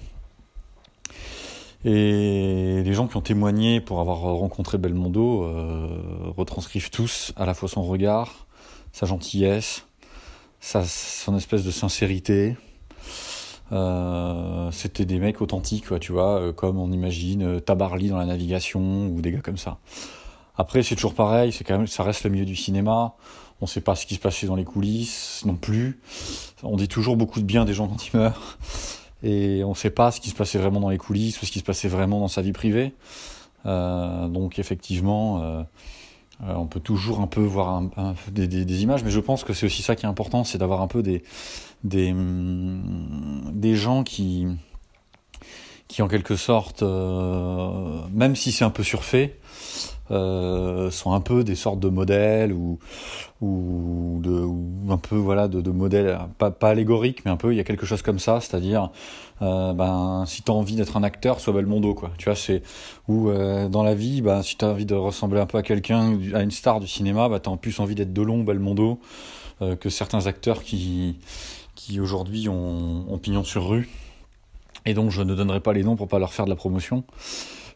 [1.85, 7.69] Et les gens qui ont témoigné pour avoir rencontré Belmondo retranscrivent tous à la fois
[7.69, 8.47] son regard,
[8.91, 9.85] sa gentillesse,
[10.59, 12.55] sa, son espèce de sincérité.
[13.71, 18.25] Euh, c'était des mecs authentiques, tu vois, euh, comme on imagine euh, Tabarly dans la
[18.25, 19.77] navigation ou des gars comme ça.
[20.57, 23.13] Après, c'est toujours pareil, c'est quand même, ça reste le milieu du cinéma.
[23.61, 25.99] On sait pas ce qui se passait dans les coulisses non plus.
[26.63, 28.57] On dit toujours beaucoup de bien des gens quand ils meurent.
[29.21, 31.59] Et on sait pas ce qui se passait vraiment dans les coulisses ou ce qui
[31.59, 32.93] se passait vraiment dans sa vie privée.
[33.65, 35.63] Euh, donc effectivement, euh,
[36.43, 37.81] euh, on peut toujours un peu voir
[38.31, 40.87] des, images, mais je pense que c'est aussi ça qui est important, c'est d'avoir un
[40.87, 41.23] peu des,
[41.83, 44.47] des, hum, des gens qui,
[45.89, 49.37] qui en quelque sorte, euh, même si c'est un peu surfait,
[50.11, 52.79] euh, sont un peu des sortes de modèles ou,
[54.89, 58.01] un peu voilà de, modèles pas, allégoriques mais un peu il y a quelque chose
[58.01, 58.91] comme ça c'est-à-dire
[59.41, 62.11] euh, ben si tu as envie d'être un acteur sois Belmondo quoi.
[62.17, 62.61] Tu vois c'est
[63.07, 65.61] ou euh, dans la vie ben si tu as envie de ressembler un peu à
[65.61, 68.99] quelqu'un à une star du cinéma ben tu as en plus envie d'être Delon Belmondo
[69.61, 71.17] euh, que certains acteurs qui
[71.75, 73.89] qui aujourd'hui ont, ont pignon sur rue.
[74.85, 77.05] Et donc je ne donnerai pas les noms pour pas leur faire de la promotion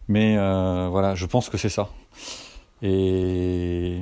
[0.07, 1.89] mais euh, voilà, je pense que c'est ça.
[2.81, 4.01] Et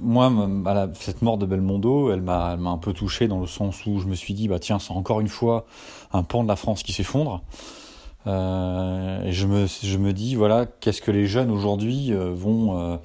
[0.00, 0.32] moi,
[0.64, 4.06] la, cette mort de Belmondo, elle m'a un peu touché dans le sens où je
[4.06, 5.66] me suis dit, bah tiens, c'est encore une fois
[6.12, 7.42] un pan de la France qui s'effondre.
[8.26, 12.78] Euh, et je me, je me dis, voilà, qu'est-ce que les jeunes aujourd'hui euh, vont,
[12.78, 12.96] euh,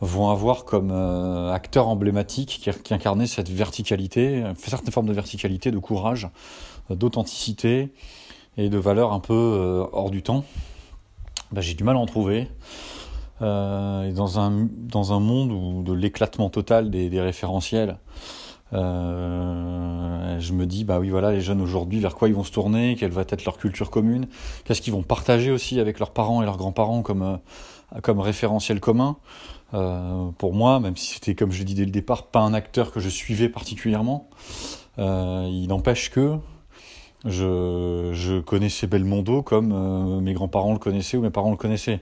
[0.00, 5.78] vont avoir comme euh, acteur emblématique qui, qui cette verticalité, certaines formes de verticalité, de
[5.78, 6.28] courage,
[6.88, 7.90] d'authenticité
[8.56, 10.44] et de valeur un peu euh, hors du temps
[11.52, 12.48] bah, j'ai du mal à en trouver.
[13.42, 17.98] Euh, dans un, dans un monde où de l'éclatement total des, référentiels,
[18.72, 22.52] euh, je me dis, bah oui, voilà, les jeunes aujourd'hui, vers quoi ils vont se
[22.52, 24.28] tourner, quelle va être leur culture commune,
[24.64, 28.80] qu'est-ce qu'ils vont partager aussi avec leurs parents et leurs grands-parents comme, euh, comme référentiel
[28.80, 29.16] commun.
[30.38, 32.92] Pour moi, même si c'était, comme je l'ai dit dès le départ, pas un acteur
[32.92, 34.28] que je suivais particulièrement,
[34.98, 36.38] il n'empêche que
[37.24, 42.00] je, connaissais Belmondo comme euh, mes grands-parents le connaissaient ou mes parents le connaissaient.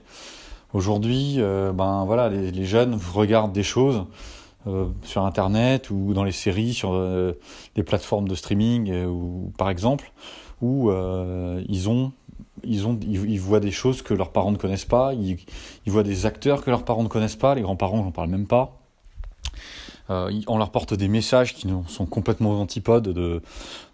[0.73, 4.05] Aujourd'hui, euh, ben voilà, les, jeunes regardent des choses
[4.67, 6.93] euh, sur Internet ou dans les séries, sur
[7.75, 10.11] des plateformes de streaming, ou par exemple,
[10.61, 12.11] où ils ont
[12.65, 15.37] ils, ont, ils, voient des choses que leurs parents ne connaissent pas, ils,
[15.85, 18.47] ils voient des acteurs que leurs parents ne connaissent pas, les grands-parents, j'en parle même
[18.47, 18.82] pas.
[20.09, 23.41] Euh, on leur porte des messages qui sont complètement antipodes de,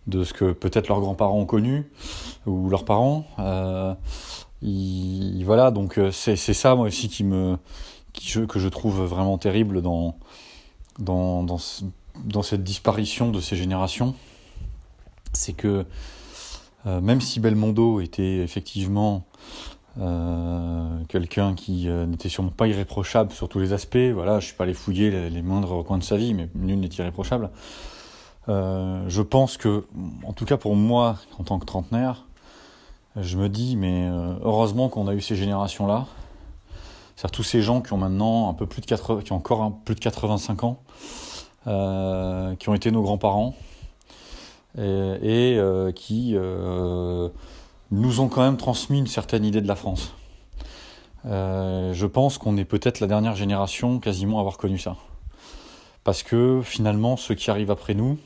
[0.08, 1.90] de ce que peut-être leurs grands-parents ont connu
[2.46, 3.26] ou leurs parents.
[3.38, 3.94] Euh,
[4.62, 7.58] voilà, donc euh, c'est ça moi aussi qui me,
[8.48, 10.18] que je trouve vraiment terrible dans,
[10.98, 14.16] dans, dans, cette disparition de ces générations.
[15.34, 15.86] C'est que
[16.86, 19.26] même si Belmondo était effectivement
[20.00, 23.98] euh, quelqu'un qui euh, n'était sûrement pas irréprochable sur tous les aspects.
[24.14, 26.88] Voilà, je suis pas allé fouiller les, moindres recoins de sa vie, mais nul n'est
[26.88, 27.50] irréprochable.
[28.48, 29.86] Euh, je pense que,
[30.26, 32.26] en tout cas pour moi, en tant que trentenaire,
[33.18, 34.08] je me dis, mais
[34.44, 36.06] heureusement qu'on a eu ces générations-là.
[37.16, 39.74] C'est-à-dire tous ces gens qui ont maintenant un peu plus de 80, qui ont encore
[39.84, 40.80] plus de 85 ans,
[41.66, 43.56] qui ont été nos grands-parents
[44.78, 45.60] et,
[45.96, 46.38] qui
[47.92, 50.14] nous ont quand même transmis une certaine idée de la France.
[51.26, 54.96] je pense qu'on est peut-être la dernière génération quasiment à avoir connu ça.
[56.04, 58.18] Parce que finalement, ceux qui arrivent après nous,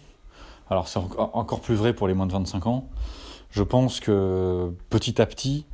[0.70, 2.88] alors c'est encore plus vrai pour les moins de 25 ans,
[3.50, 5.66] je pense que petit à petit,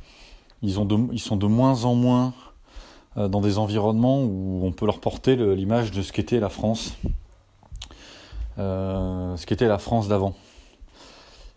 [0.62, 2.34] ils sont de moins en moins
[3.16, 6.96] euh, dans des environnements où on peut leur porter l'image de ce qu'était la France,
[8.58, 10.34] euh, ce qu'était la France d'avant.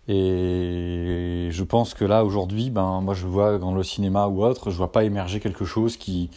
[0.08, 4.70] Et je pense que là aujourd'hui, ben moi je vois dans le cinéma ou autre,
[4.70, 6.30] je vois pas émerger quelque chose qui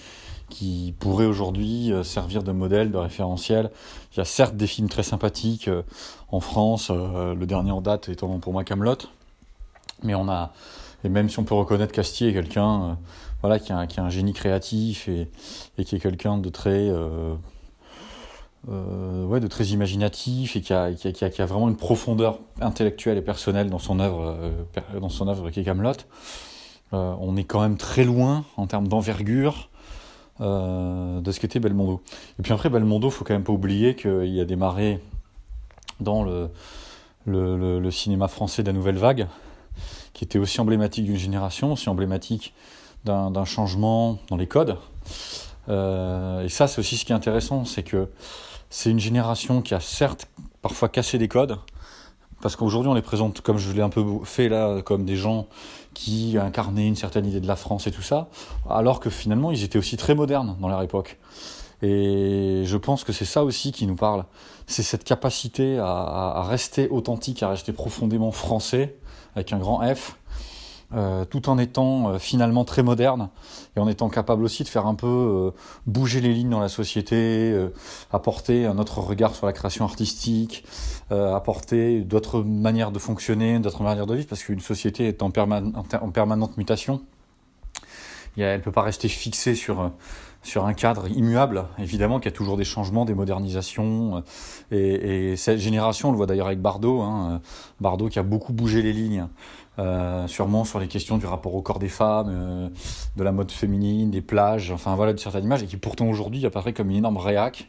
[0.48, 3.70] qui pourrait aujourd'hui euh, servir de modèle, de référentiel.
[4.12, 5.82] Il y a certes des films très sympathiques euh,
[6.30, 8.96] en France, euh, le dernier en date étant pour moi Camelot,
[10.04, 10.52] mais on a,
[11.02, 12.96] et même si on peut reconnaître qu'Astier est quelqu'un
[13.40, 15.28] voilà, qui a un génie créatif et,
[15.78, 16.90] et qui est quelqu'un de très...
[18.68, 23.18] ouais, de très imaginatif et qui a, qui, a, qui a, vraiment une profondeur intellectuelle
[23.18, 24.36] et personnelle dans son œuvre,
[25.00, 25.92] dans son œuvre qui est Camelot.
[26.92, 29.68] on est quand même très loin en termes d'envergure
[30.42, 32.02] euh, de ce qu'était Belmondo.
[32.38, 35.00] Et puis après, Belmondo, faut quand même pas oublier qu'il a démarré
[35.98, 36.50] dans le,
[37.24, 39.28] le, cinéma français de la nouvelle vague,
[40.12, 42.52] qui était aussi emblématique d'une génération, aussi emblématique
[43.04, 44.76] d'un changement dans les codes.
[45.70, 48.10] Euh, et ça, c'est aussi ce qui est intéressant, c'est que
[48.70, 50.28] c'est une génération qui a certes
[50.62, 51.58] parfois cassé des codes,
[52.40, 55.46] parce qu'aujourd'hui on les présente, comme je l'ai un peu fait là, comme des gens
[55.94, 58.28] qui incarnaient une certaine idée de la France et tout ça,
[58.68, 61.18] alors que finalement ils étaient aussi très modernes dans leur époque.
[61.82, 64.24] Et je pense que c'est ça aussi qui nous parle.
[64.66, 68.96] C'est cette capacité à, rester authentique, à rester profondément français,
[69.34, 70.16] avec un grand F,
[70.94, 73.30] euh, tout en étant euh, finalement très moderne
[73.76, 75.50] et en étant capable aussi de faire un peu euh,
[75.86, 77.54] bouger les lignes dans la société,
[78.12, 80.64] apporter un autre regard sur la création artistique,
[81.10, 86.10] apporter d'autres manières de fonctionner, d'autres manières de vivre, parce qu'une société est en, en
[86.10, 87.02] permanente mutation.
[88.36, 89.90] Elle ne peut pas rester fixée sur
[90.46, 94.22] sur un cadre immuable, évidemment qu'il y a toujours des changements, des modernisations.
[94.70, 97.40] Et, et cette génération, on le voit d'ailleurs avec Bardot, hein,
[97.80, 99.26] Bardot qui a beaucoup bougé les lignes
[99.78, 102.68] euh, sûrement sur les questions du rapport au corps des femmes, euh,
[103.16, 106.46] de la mode féminine, des plages, enfin voilà, de certaines images, et qui pourtant aujourd'hui
[106.46, 107.68] apparaît comme une énorme réac.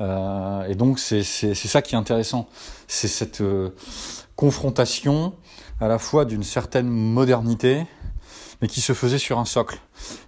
[0.00, 2.46] Euh, et donc c'est ça qui est intéressant,
[2.88, 3.42] c'est cette
[4.36, 5.32] confrontation
[5.80, 7.86] à la fois d'une certaine modernité,
[8.60, 9.80] mais qui se faisait sur un socle.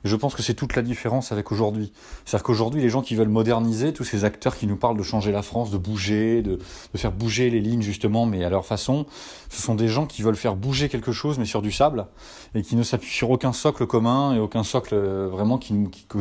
[0.05, 1.93] je pense que c'est toute la différence avec aujourd'hui.
[2.25, 5.33] C'est-à-dire qu'aujourd'hui, les gens qui veulent moderniser, tous ces acteurs qui nous parlent de changer
[5.33, 6.59] la France, de bouger, de,
[6.97, 9.07] faire bouger les lignes justement, mais à leur façon,
[9.49, 12.07] ce sont des gens qui veulent faire bouger quelque chose, mais sur du sable,
[12.55, 15.59] et qui ne s'appuient sur aucun socle commun et aucun socle euh, vraiment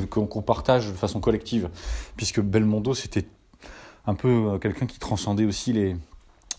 [0.10, 1.70] qu'on partage de façon collective.
[2.16, 3.26] Puisque Belmondo, c'était
[4.08, 5.96] un peu euh, quelqu'un qui transcendait aussi les,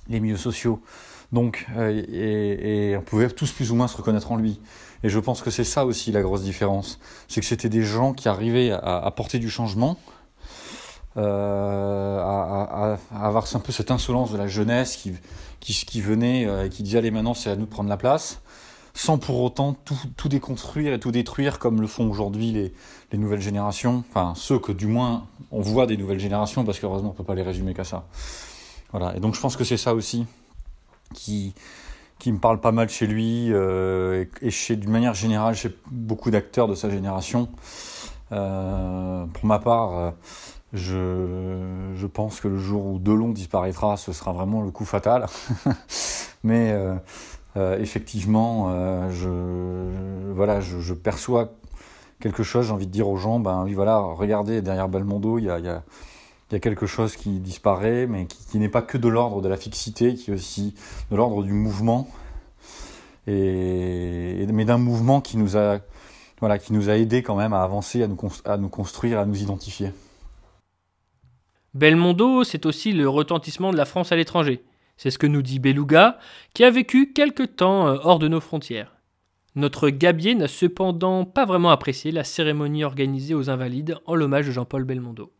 [0.09, 0.81] milieux sociaux.
[1.33, 4.61] Donc, euh, et, on pouvait tous plus ou moins se reconnaître en lui.
[5.05, 6.99] Et je pense que c'est ça aussi la grosse différence.
[7.29, 9.97] C'est que c'était des gens qui arrivaient à, apporter du changement,
[11.17, 16.83] euh, à, avoir un peu cette insolence de la jeunesse qui, venait euh, et qui
[16.83, 18.41] disait allez maintenant c'est à nous de prendre la place,
[18.95, 19.75] sans pour autant
[20.17, 22.73] tout, déconstruire et tout détruire comme le font aujourd'hui les,
[23.13, 27.11] les, nouvelles générations, enfin ceux que du moins on voit des nouvelles générations parce qu'heureusement
[27.11, 28.07] on peut pas les résumer qu'à ça.
[28.91, 29.17] Voilà.
[29.17, 30.27] Et donc je pense que c'est ça aussi
[31.15, 31.55] qui
[32.18, 36.31] qui me parle pas mal chez lui euh, et chez d'une manière générale chez beaucoup
[36.31, 37.48] d'acteurs de sa génération.
[38.33, 40.11] Euh, pour ma part, euh,
[40.72, 45.26] je, je, pense que le jour où Delon disparaîtra, ce sera vraiment le coup fatal.
[46.44, 46.94] Mais euh,
[47.57, 48.70] euh, effectivement,
[49.11, 51.52] je, voilà, je, je, perçois
[52.20, 52.66] quelque chose.
[52.66, 55.59] J'ai envie de dire aux gens, ben oui, voilà, regardez derrière Belmondo, il y a,
[55.59, 55.83] y a
[56.51, 59.49] il y a quelque chose qui disparaît, mais qui, n'est pas que de l'ordre de
[59.49, 60.75] la fixité, qui est aussi
[61.11, 62.09] de l'ordre du mouvement,
[63.27, 65.81] et, mais d'un mouvement qui nous a,
[66.40, 69.27] voilà, qui nous a aidé quand même à avancer, à nous, à nous construire, à
[69.27, 69.92] nous identifier.
[71.75, 74.65] Belmondo, c'est aussi le retentissement de la France à l'étranger.
[74.96, 76.19] C'est ce que nous dit Beluga,
[76.55, 78.96] qui a vécu quelque temps euh, hors de nos frontières.
[79.55, 84.53] Notre gabier n'a cependant pas vraiment apprécié la cérémonie organisée aux Invalides en l'hommage de
[84.53, 85.33] Jean-Paul Belmondo.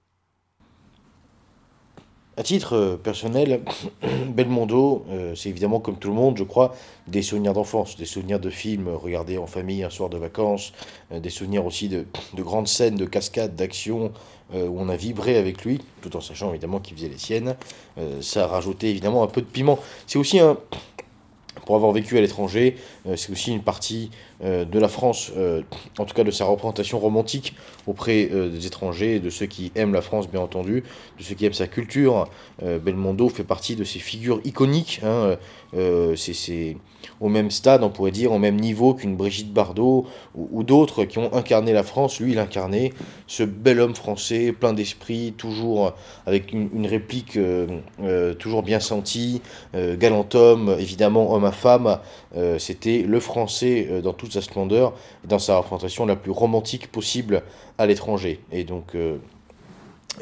[2.39, 3.63] À titre euh, personnel,
[4.29, 6.73] Belmondo, euh, c'est évidemment comme tout le monde, je crois,
[7.09, 10.73] des souvenirs d'enfance, des souvenirs de films regardés en famille un soir de vacances,
[11.11, 14.13] euh, des souvenirs aussi de, grandes scènes de cascades, d'action,
[14.55, 17.55] où on a vibré avec lui, tout en sachant évidemment qu'il faisait les siennes.
[18.23, 19.79] ça a rajouté évidemment un peu de piment.
[20.07, 20.57] C'est aussi un,
[21.67, 22.79] pour avoir vécu à l'étranger,
[23.15, 24.11] c'est aussi une partie
[24.41, 25.63] de la France, euh,
[25.99, 27.55] en tout cas de sa représentation romantique
[27.87, 30.85] auprès des étrangers, de ceux qui aiment la France bien entendu,
[31.19, 32.29] de ceux qui aiment sa culture.
[32.63, 35.01] Belmondo fait partie de ces figures iconiques.
[35.03, 35.37] Hein,
[36.17, 36.77] c'est
[37.21, 41.19] au même stade, on pourrait dire, au même niveau qu'une Brigitte Bardot ou, d'autres qui
[41.19, 42.21] ont incarné la France.
[42.21, 42.93] Lui, il incarnait
[43.27, 45.95] ce bel homme français, plein d'esprit, toujours
[46.27, 47.39] avec une, réplique
[48.39, 49.41] toujours bien sentie,
[49.75, 51.99] galant homme, évidemment homme à femme.
[52.59, 57.43] C'était le français dans sa splendeur, dans sa représentation la plus romantique possible
[57.79, 58.41] à l'étranger.
[58.53, 59.17] Et donc, euh,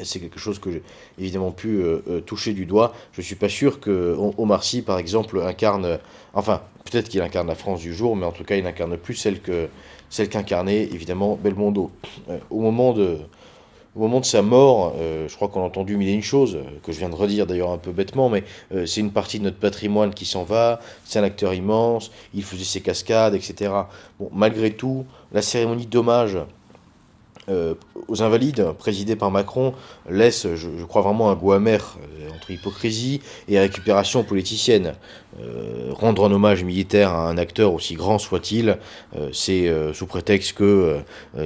[0.03, 0.83] c'est quelque chose que j'ai
[1.19, 2.93] évidemment pu euh, euh, toucher du doigt.
[3.13, 5.99] Je ne suis pas sûr que Omar Sy, par exemple, incarne,
[6.33, 9.15] enfin, peut-être qu'il incarne la France du jour, mais en tout cas, il n'incarne plus
[9.15, 9.69] celle que
[10.09, 11.91] celle qu'incarnait évidemment Belmondo.
[12.49, 13.17] au moment de
[13.97, 16.55] au moment de sa mort, euh, je crois qu'on a entendu mille et une choses,
[16.55, 19.39] euh, que je viens de redire d'ailleurs un peu bêtement, mais euh, c'est une partie
[19.39, 23.71] de notre patrimoine qui s'en va, c'est un acteur immense, il faisait ses cascades, etc.
[24.19, 26.37] Bon, malgré tout, la cérémonie d'hommage
[27.49, 27.75] euh,
[28.09, 29.73] aux Invalides, présidé par Macron,
[30.09, 34.95] laisse, je, crois, vraiment un goût amer euh, entre hypocrisie et récupération politicienne.
[35.41, 38.77] Euh, rendre un hommage militaire à un acteur aussi grand soit-il,
[39.31, 40.97] c'est sous prétexte que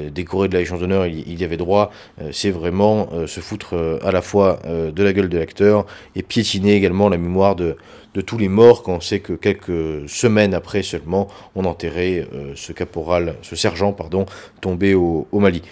[0.09, 1.91] décoré de la Légion d'honneur, il, y avait droit,
[2.31, 5.85] c'est vraiment se foutre à la fois de la gueule de l'acteur
[6.15, 7.75] et piétiner également la mémoire de,
[8.13, 12.71] de tous les morts quand on sait que quelques semaines après seulement on enterrait ce
[12.71, 14.25] caporal, ce sergent pardon,
[14.61, 15.63] tombé au Mali.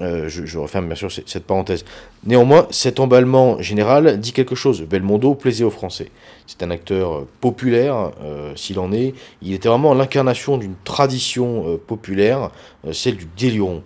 [0.00, 1.84] Euh, je, referme bien sûr cette parenthèse.
[2.24, 4.82] Néanmoins, cet emballement général dit quelque chose.
[4.82, 6.10] Belmondo plaisait aux Français.
[6.48, 9.14] C'est un acteur euh, populaire, euh, s'il en est.
[9.40, 12.50] Il était vraiment l'incarnation d'une tradition populaire,
[12.92, 13.82] celle du déliron.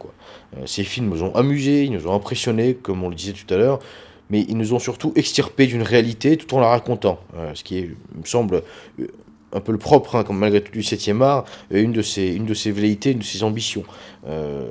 [0.65, 3.59] Ces films nous ont amusés, ils nous ont impressionnés, comme on le disait tout à
[3.59, 3.79] l'heure,
[4.31, 7.21] mais ils nous ont surtout extirpés d'une réalité tout en la racontant.
[7.55, 8.63] ce qui me semble
[9.53, 12.44] un peu le propre, hein, comme malgré tout du 7e art, une de ses, une
[12.44, 13.84] de ses velléités, une de ses ambitions.
[14.26, 14.64] Euh,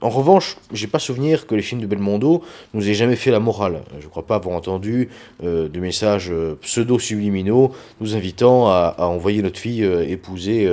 [0.00, 2.42] en revanche, j'ai pas souvenir que les films de Belmondo
[2.74, 3.82] nous aient jamais fait la morale.
[4.00, 5.10] Je crois pas avoir entendu
[5.44, 10.68] euh, de messages euh, pseudo-subliminaux nous invitant à, envoyer notre fille épouser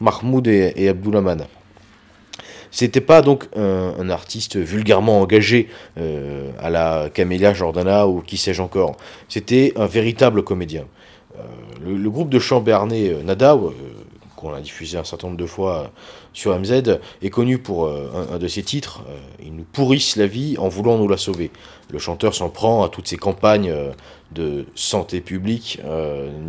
[0.00, 1.46] Mahmoud et, et Abdoulaman.
[2.70, 8.96] C'était pas donc un, artiste vulgairement engagé à la Camélia Jordana ou qui sais-je encore.
[9.28, 10.84] C'était un véritable comédien.
[11.84, 13.56] Le, groupe de chant béarnais Nada,
[14.36, 15.90] qu'on a diffusé un certain nombre de fois
[16.32, 20.26] sur MZ, est connu pour euh, un, de ses titres, euh, Ils nous pourrissent la
[20.26, 21.50] vie en voulant nous la sauver.
[21.90, 23.92] Le chanteur s'en prend à toutes ces campagnes euh,
[24.32, 25.80] de santé publique,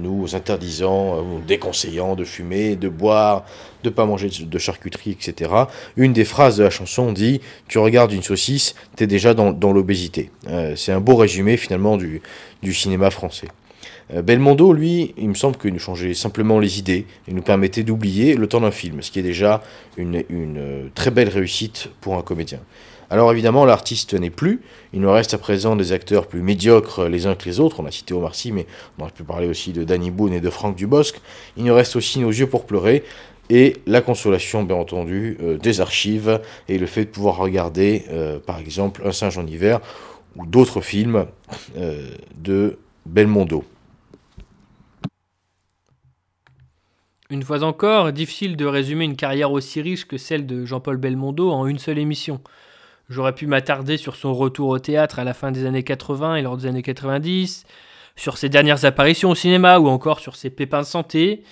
[0.02, 3.46] nous interdisant, nous déconseillant de fumer, de boire,
[3.84, 5.52] de pas manger de charcuterie, etc.
[5.96, 10.32] Une des phrases de la chanson dit Tu regardes une saucisse, t'es déjà dans, l'obésité.
[10.76, 13.50] C'est un beau résumé finalement du cinéma français.
[14.14, 17.84] Euh, Belmondo, lui, il me semble qu'il nous changeait simplement les idées et nous permettait
[17.84, 19.64] d'oublier le temps d'un film, ce qui est déjà
[19.98, 22.60] une, euh, très belle réussite pour un comédien.
[23.10, 24.62] Alors évidemment, l'artiste n'est plus,
[24.94, 27.86] il nous reste à présent des acteurs plus médiocres les uns que les autres, on
[27.86, 28.66] a cité Omar Sy, mais
[28.98, 31.22] on aurait pu parler aussi de Danny Boone et de Franck Dubosc,
[31.56, 33.04] il nous reste aussi Nos yeux pour pleurer,
[33.52, 38.06] et la consolation, bien entendu, euh, des archives, et le fait de pouvoir regarder,
[38.48, 39.82] par exemple, Un singe en hiver,
[40.36, 41.28] ou d'autres films
[42.36, 43.64] de Belmondo.
[47.32, 51.50] Une fois encore, difficile de résumer une carrière aussi riche que celle de Jean-Paul Belmondo
[51.50, 52.40] en une seule émission.
[53.10, 56.44] J'aurais pu m'attarder sur son retour au théâtre à la fin des années 80 et
[56.44, 57.66] lors des années 90,
[58.16, 61.44] sur ses dernières apparitions au cinéma ou encore sur ses pépins de santé.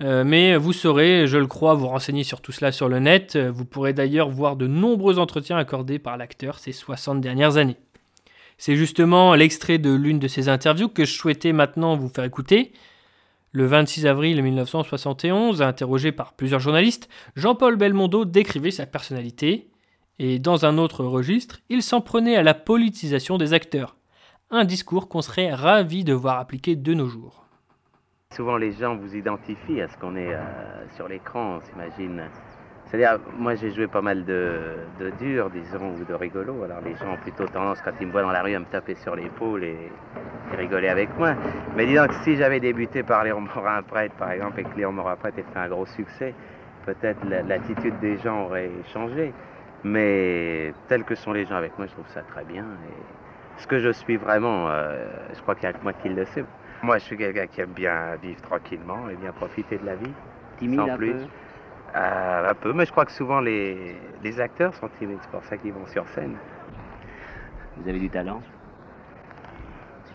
[0.00, 3.36] Euh, mais vous saurez, je le crois, vous renseigner sur tout cela sur le net.
[3.36, 7.76] Vous pourrez d'ailleurs voir de nombreux entretiens accordés par l'acteur ces 60 dernières années.
[8.58, 12.72] C'est justement l'extrait de l'une de ces interviews que je souhaitais maintenant vous faire écouter.
[13.54, 19.68] Le 26 avril 1971, interrogé par plusieurs journalistes, Jean-Paul Belmondo décrivait sa personnalité,
[20.18, 23.96] et dans un autre registre, il s'en prenait à la politisation des acteurs,
[24.50, 27.44] un discours qu'on serait ravi de voir appliqué de nos jours.
[28.34, 32.22] Souvent les gens vous identifient à ce qu'on est euh, sur l'écran, on s'imagine
[32.92, 34.52] c'est-à-dire, moi j'ai joué pas mal de,
[35.00, 36.62] de dur, disons, ou de rigolo.
[36.62, 38.66] Alors les gens ont plutôt tendance, quand ils me voient dans la rue, à me
[38.66, 39.90] taper sur l'épaule et,
[40.58, 41.34] rigoler avec moi.
[41.74, 44.92] Mais disons que si j'avais débuté par Léon Morin Prêtre, par exemple, et que Léon
[44.92, 46.34] Morin Prêtre ait fait un gros succès,
[46.84, 49.32] peut-être l'attitude des gens aurait changé.
[49.84, 52.64] Mais tel que sont les gens avec moi, je trouve ça très bien.
[52.64, 52.92] Et
[53.56, 56.26] ce que je suis vraiment, euh, je crois qu'il n'y a que moi qui le
[56.26, 56.44] sais.
[56.82, 60.12] Moi, je suis quelqu'un qui aime bien vivre tranquillement et bien profiter de la vie.
[60.58, 61.12] Timide sans un plus.
[61.12, 61.26] peu
[61.94, 65.44] euh, un peu, mais je crois que souvent les, les acteurs sont timides, c'est pour
[65.44, 66.36] ça qu'ils vont sur scène.
[67.76, 68.40] Vous avez du talent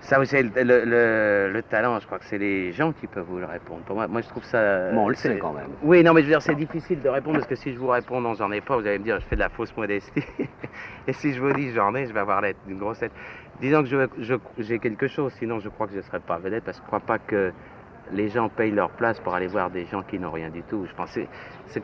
[0.02, 3.38] Ça, c'est le, le, le, talent, je crois que c'est les gens qui peuvent vous
[3.38, 3.82] le répondre.
[3.82, 4.92] Pour moi, moi je trouve ça.
[4.92, 5.70] Bon, on le sait quand même.
[5.84, 7.90] Oui, non, mais je veux dire, c'est difficile de répondre parce que si je vous
[7.90, 10.24] réponds non, j'en ai pas, vous allez me dire, je fais de la fausse modestie.
[11.08, 13.12] Et si je vous dis j'en ai, je vais avoir une grosse tête.
[13.62, 14.08] Disons que
[14.60, 16.86] j'ai quelque chose, sinon je crois que je ne serais pas vedette parce que je
[16.86, 17.52] ne crois pas que
[18.12, 20.86] les gens payent leur place pour aller voir des gens qui n'ont rien du tout.
[20.86, 21.22] Je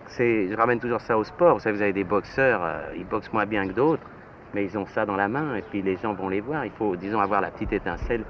[0.07, 1.55] c'est, je ramène toujours ça au sport.
[1.55, 4.03] Vous savez, vous avez des boxeurs, euh, ils boxent moins bien que d'autres,
[4.53, 6.65] mais ils ont ça dans la main et puis les gens vont les voir.
[6.65, 8.23] Il faut, disons, avoir la petite étincelle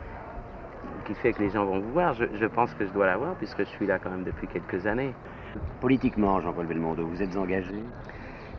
[1.05, 2.13] qui fait que les gens vont vous voir.
[2.13, 5.13] Je, pense que je dois l'avoir puisque je suis là quand même depuis quelques années.
[5.81, 7.75] Politiquement, Jean-Paul Belmondo, vous êtes engagé?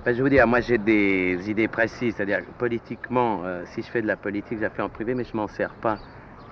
[0.04, 2.14] Ben, Je vous dire, moi j'ai des idées précises.
[2.14, 5.24] C'est-à-dire, politiquement, euh, si je fais de la politique, je la fais en privé, mais
[5.24, 5.98] je m'en sers pas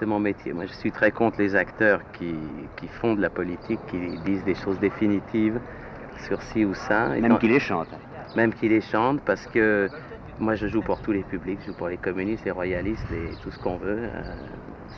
[0.07, 0.53] mon métier.
[0.53, 2.34] Moi, je suis très contre les acteurs qui,
[2.76, 5.61] qui, font de la politique, qui disent des choses définitives
[6.26, 7.09] sur ci ou ça.
[7.09, 7.94] Même qui les chantent.
[8.36, 9.88] Même qui les chantent, parce que
[10.38, 11.59] moi, je joue pour tous les publics.
[11.62, 13.07] Je joue pour les communistes, les royalistes,
[13.42, 13.98] tout ce qu'on veut.
[14.03, 14.22] Euh,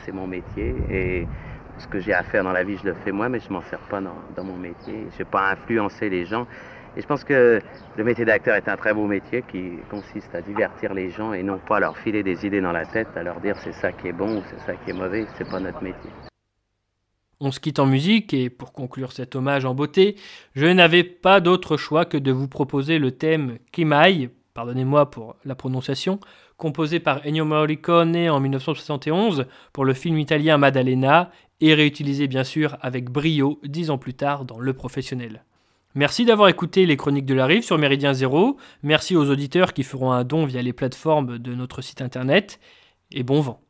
[0.03, 0.75] c'est mon métier.
[0.89, 1.27] Et
[1.77, 3.61] ce que j'ai à faire dans la vie, je le fais moi, mais je m'en
[3.61, 4.93] sers pas dans, dans mon métier.
[5.09, 6.47] Je ne vais pas influencer les gens.
[6.97, 7.61] Et je pense que
[7.97, 11.43] le métier d'acteur est un très beau métier qui consiste à divertir les gens et
[11.43, 14.07] non pas leur filer des idées dans la tête, à leur dire c'est ça qui
[14.07, 16.09] est bon ou c'est ça qui est mauvais, c'est pas notre métier.
[17.41, 20.15] On se quitte en musique et pour conclure cet hommage en beauté,
[20.55, 25.55] je n'avais pas d'autre choix que de vous proposer le thème Kimai, pardonnez-moi pour la
[25.55, 26.21] prononciation,
[26.55, 31.29] composé par Ennio Morricone en 1971 pour le film italien Maddalena
[31.59, 35.43] et réutilisé bien sûr avec brio dix ans plus tard dans Le Professionnel.
[35.95, 38.57] Merci d'avoir écouté les chroniques de la rive sur Méridien Zéro.
[38.83, 42.59] Merci aux auditeurs qui feront un don via les plateformes de notre site internet.
[43.11, 43.64] Et bon vent.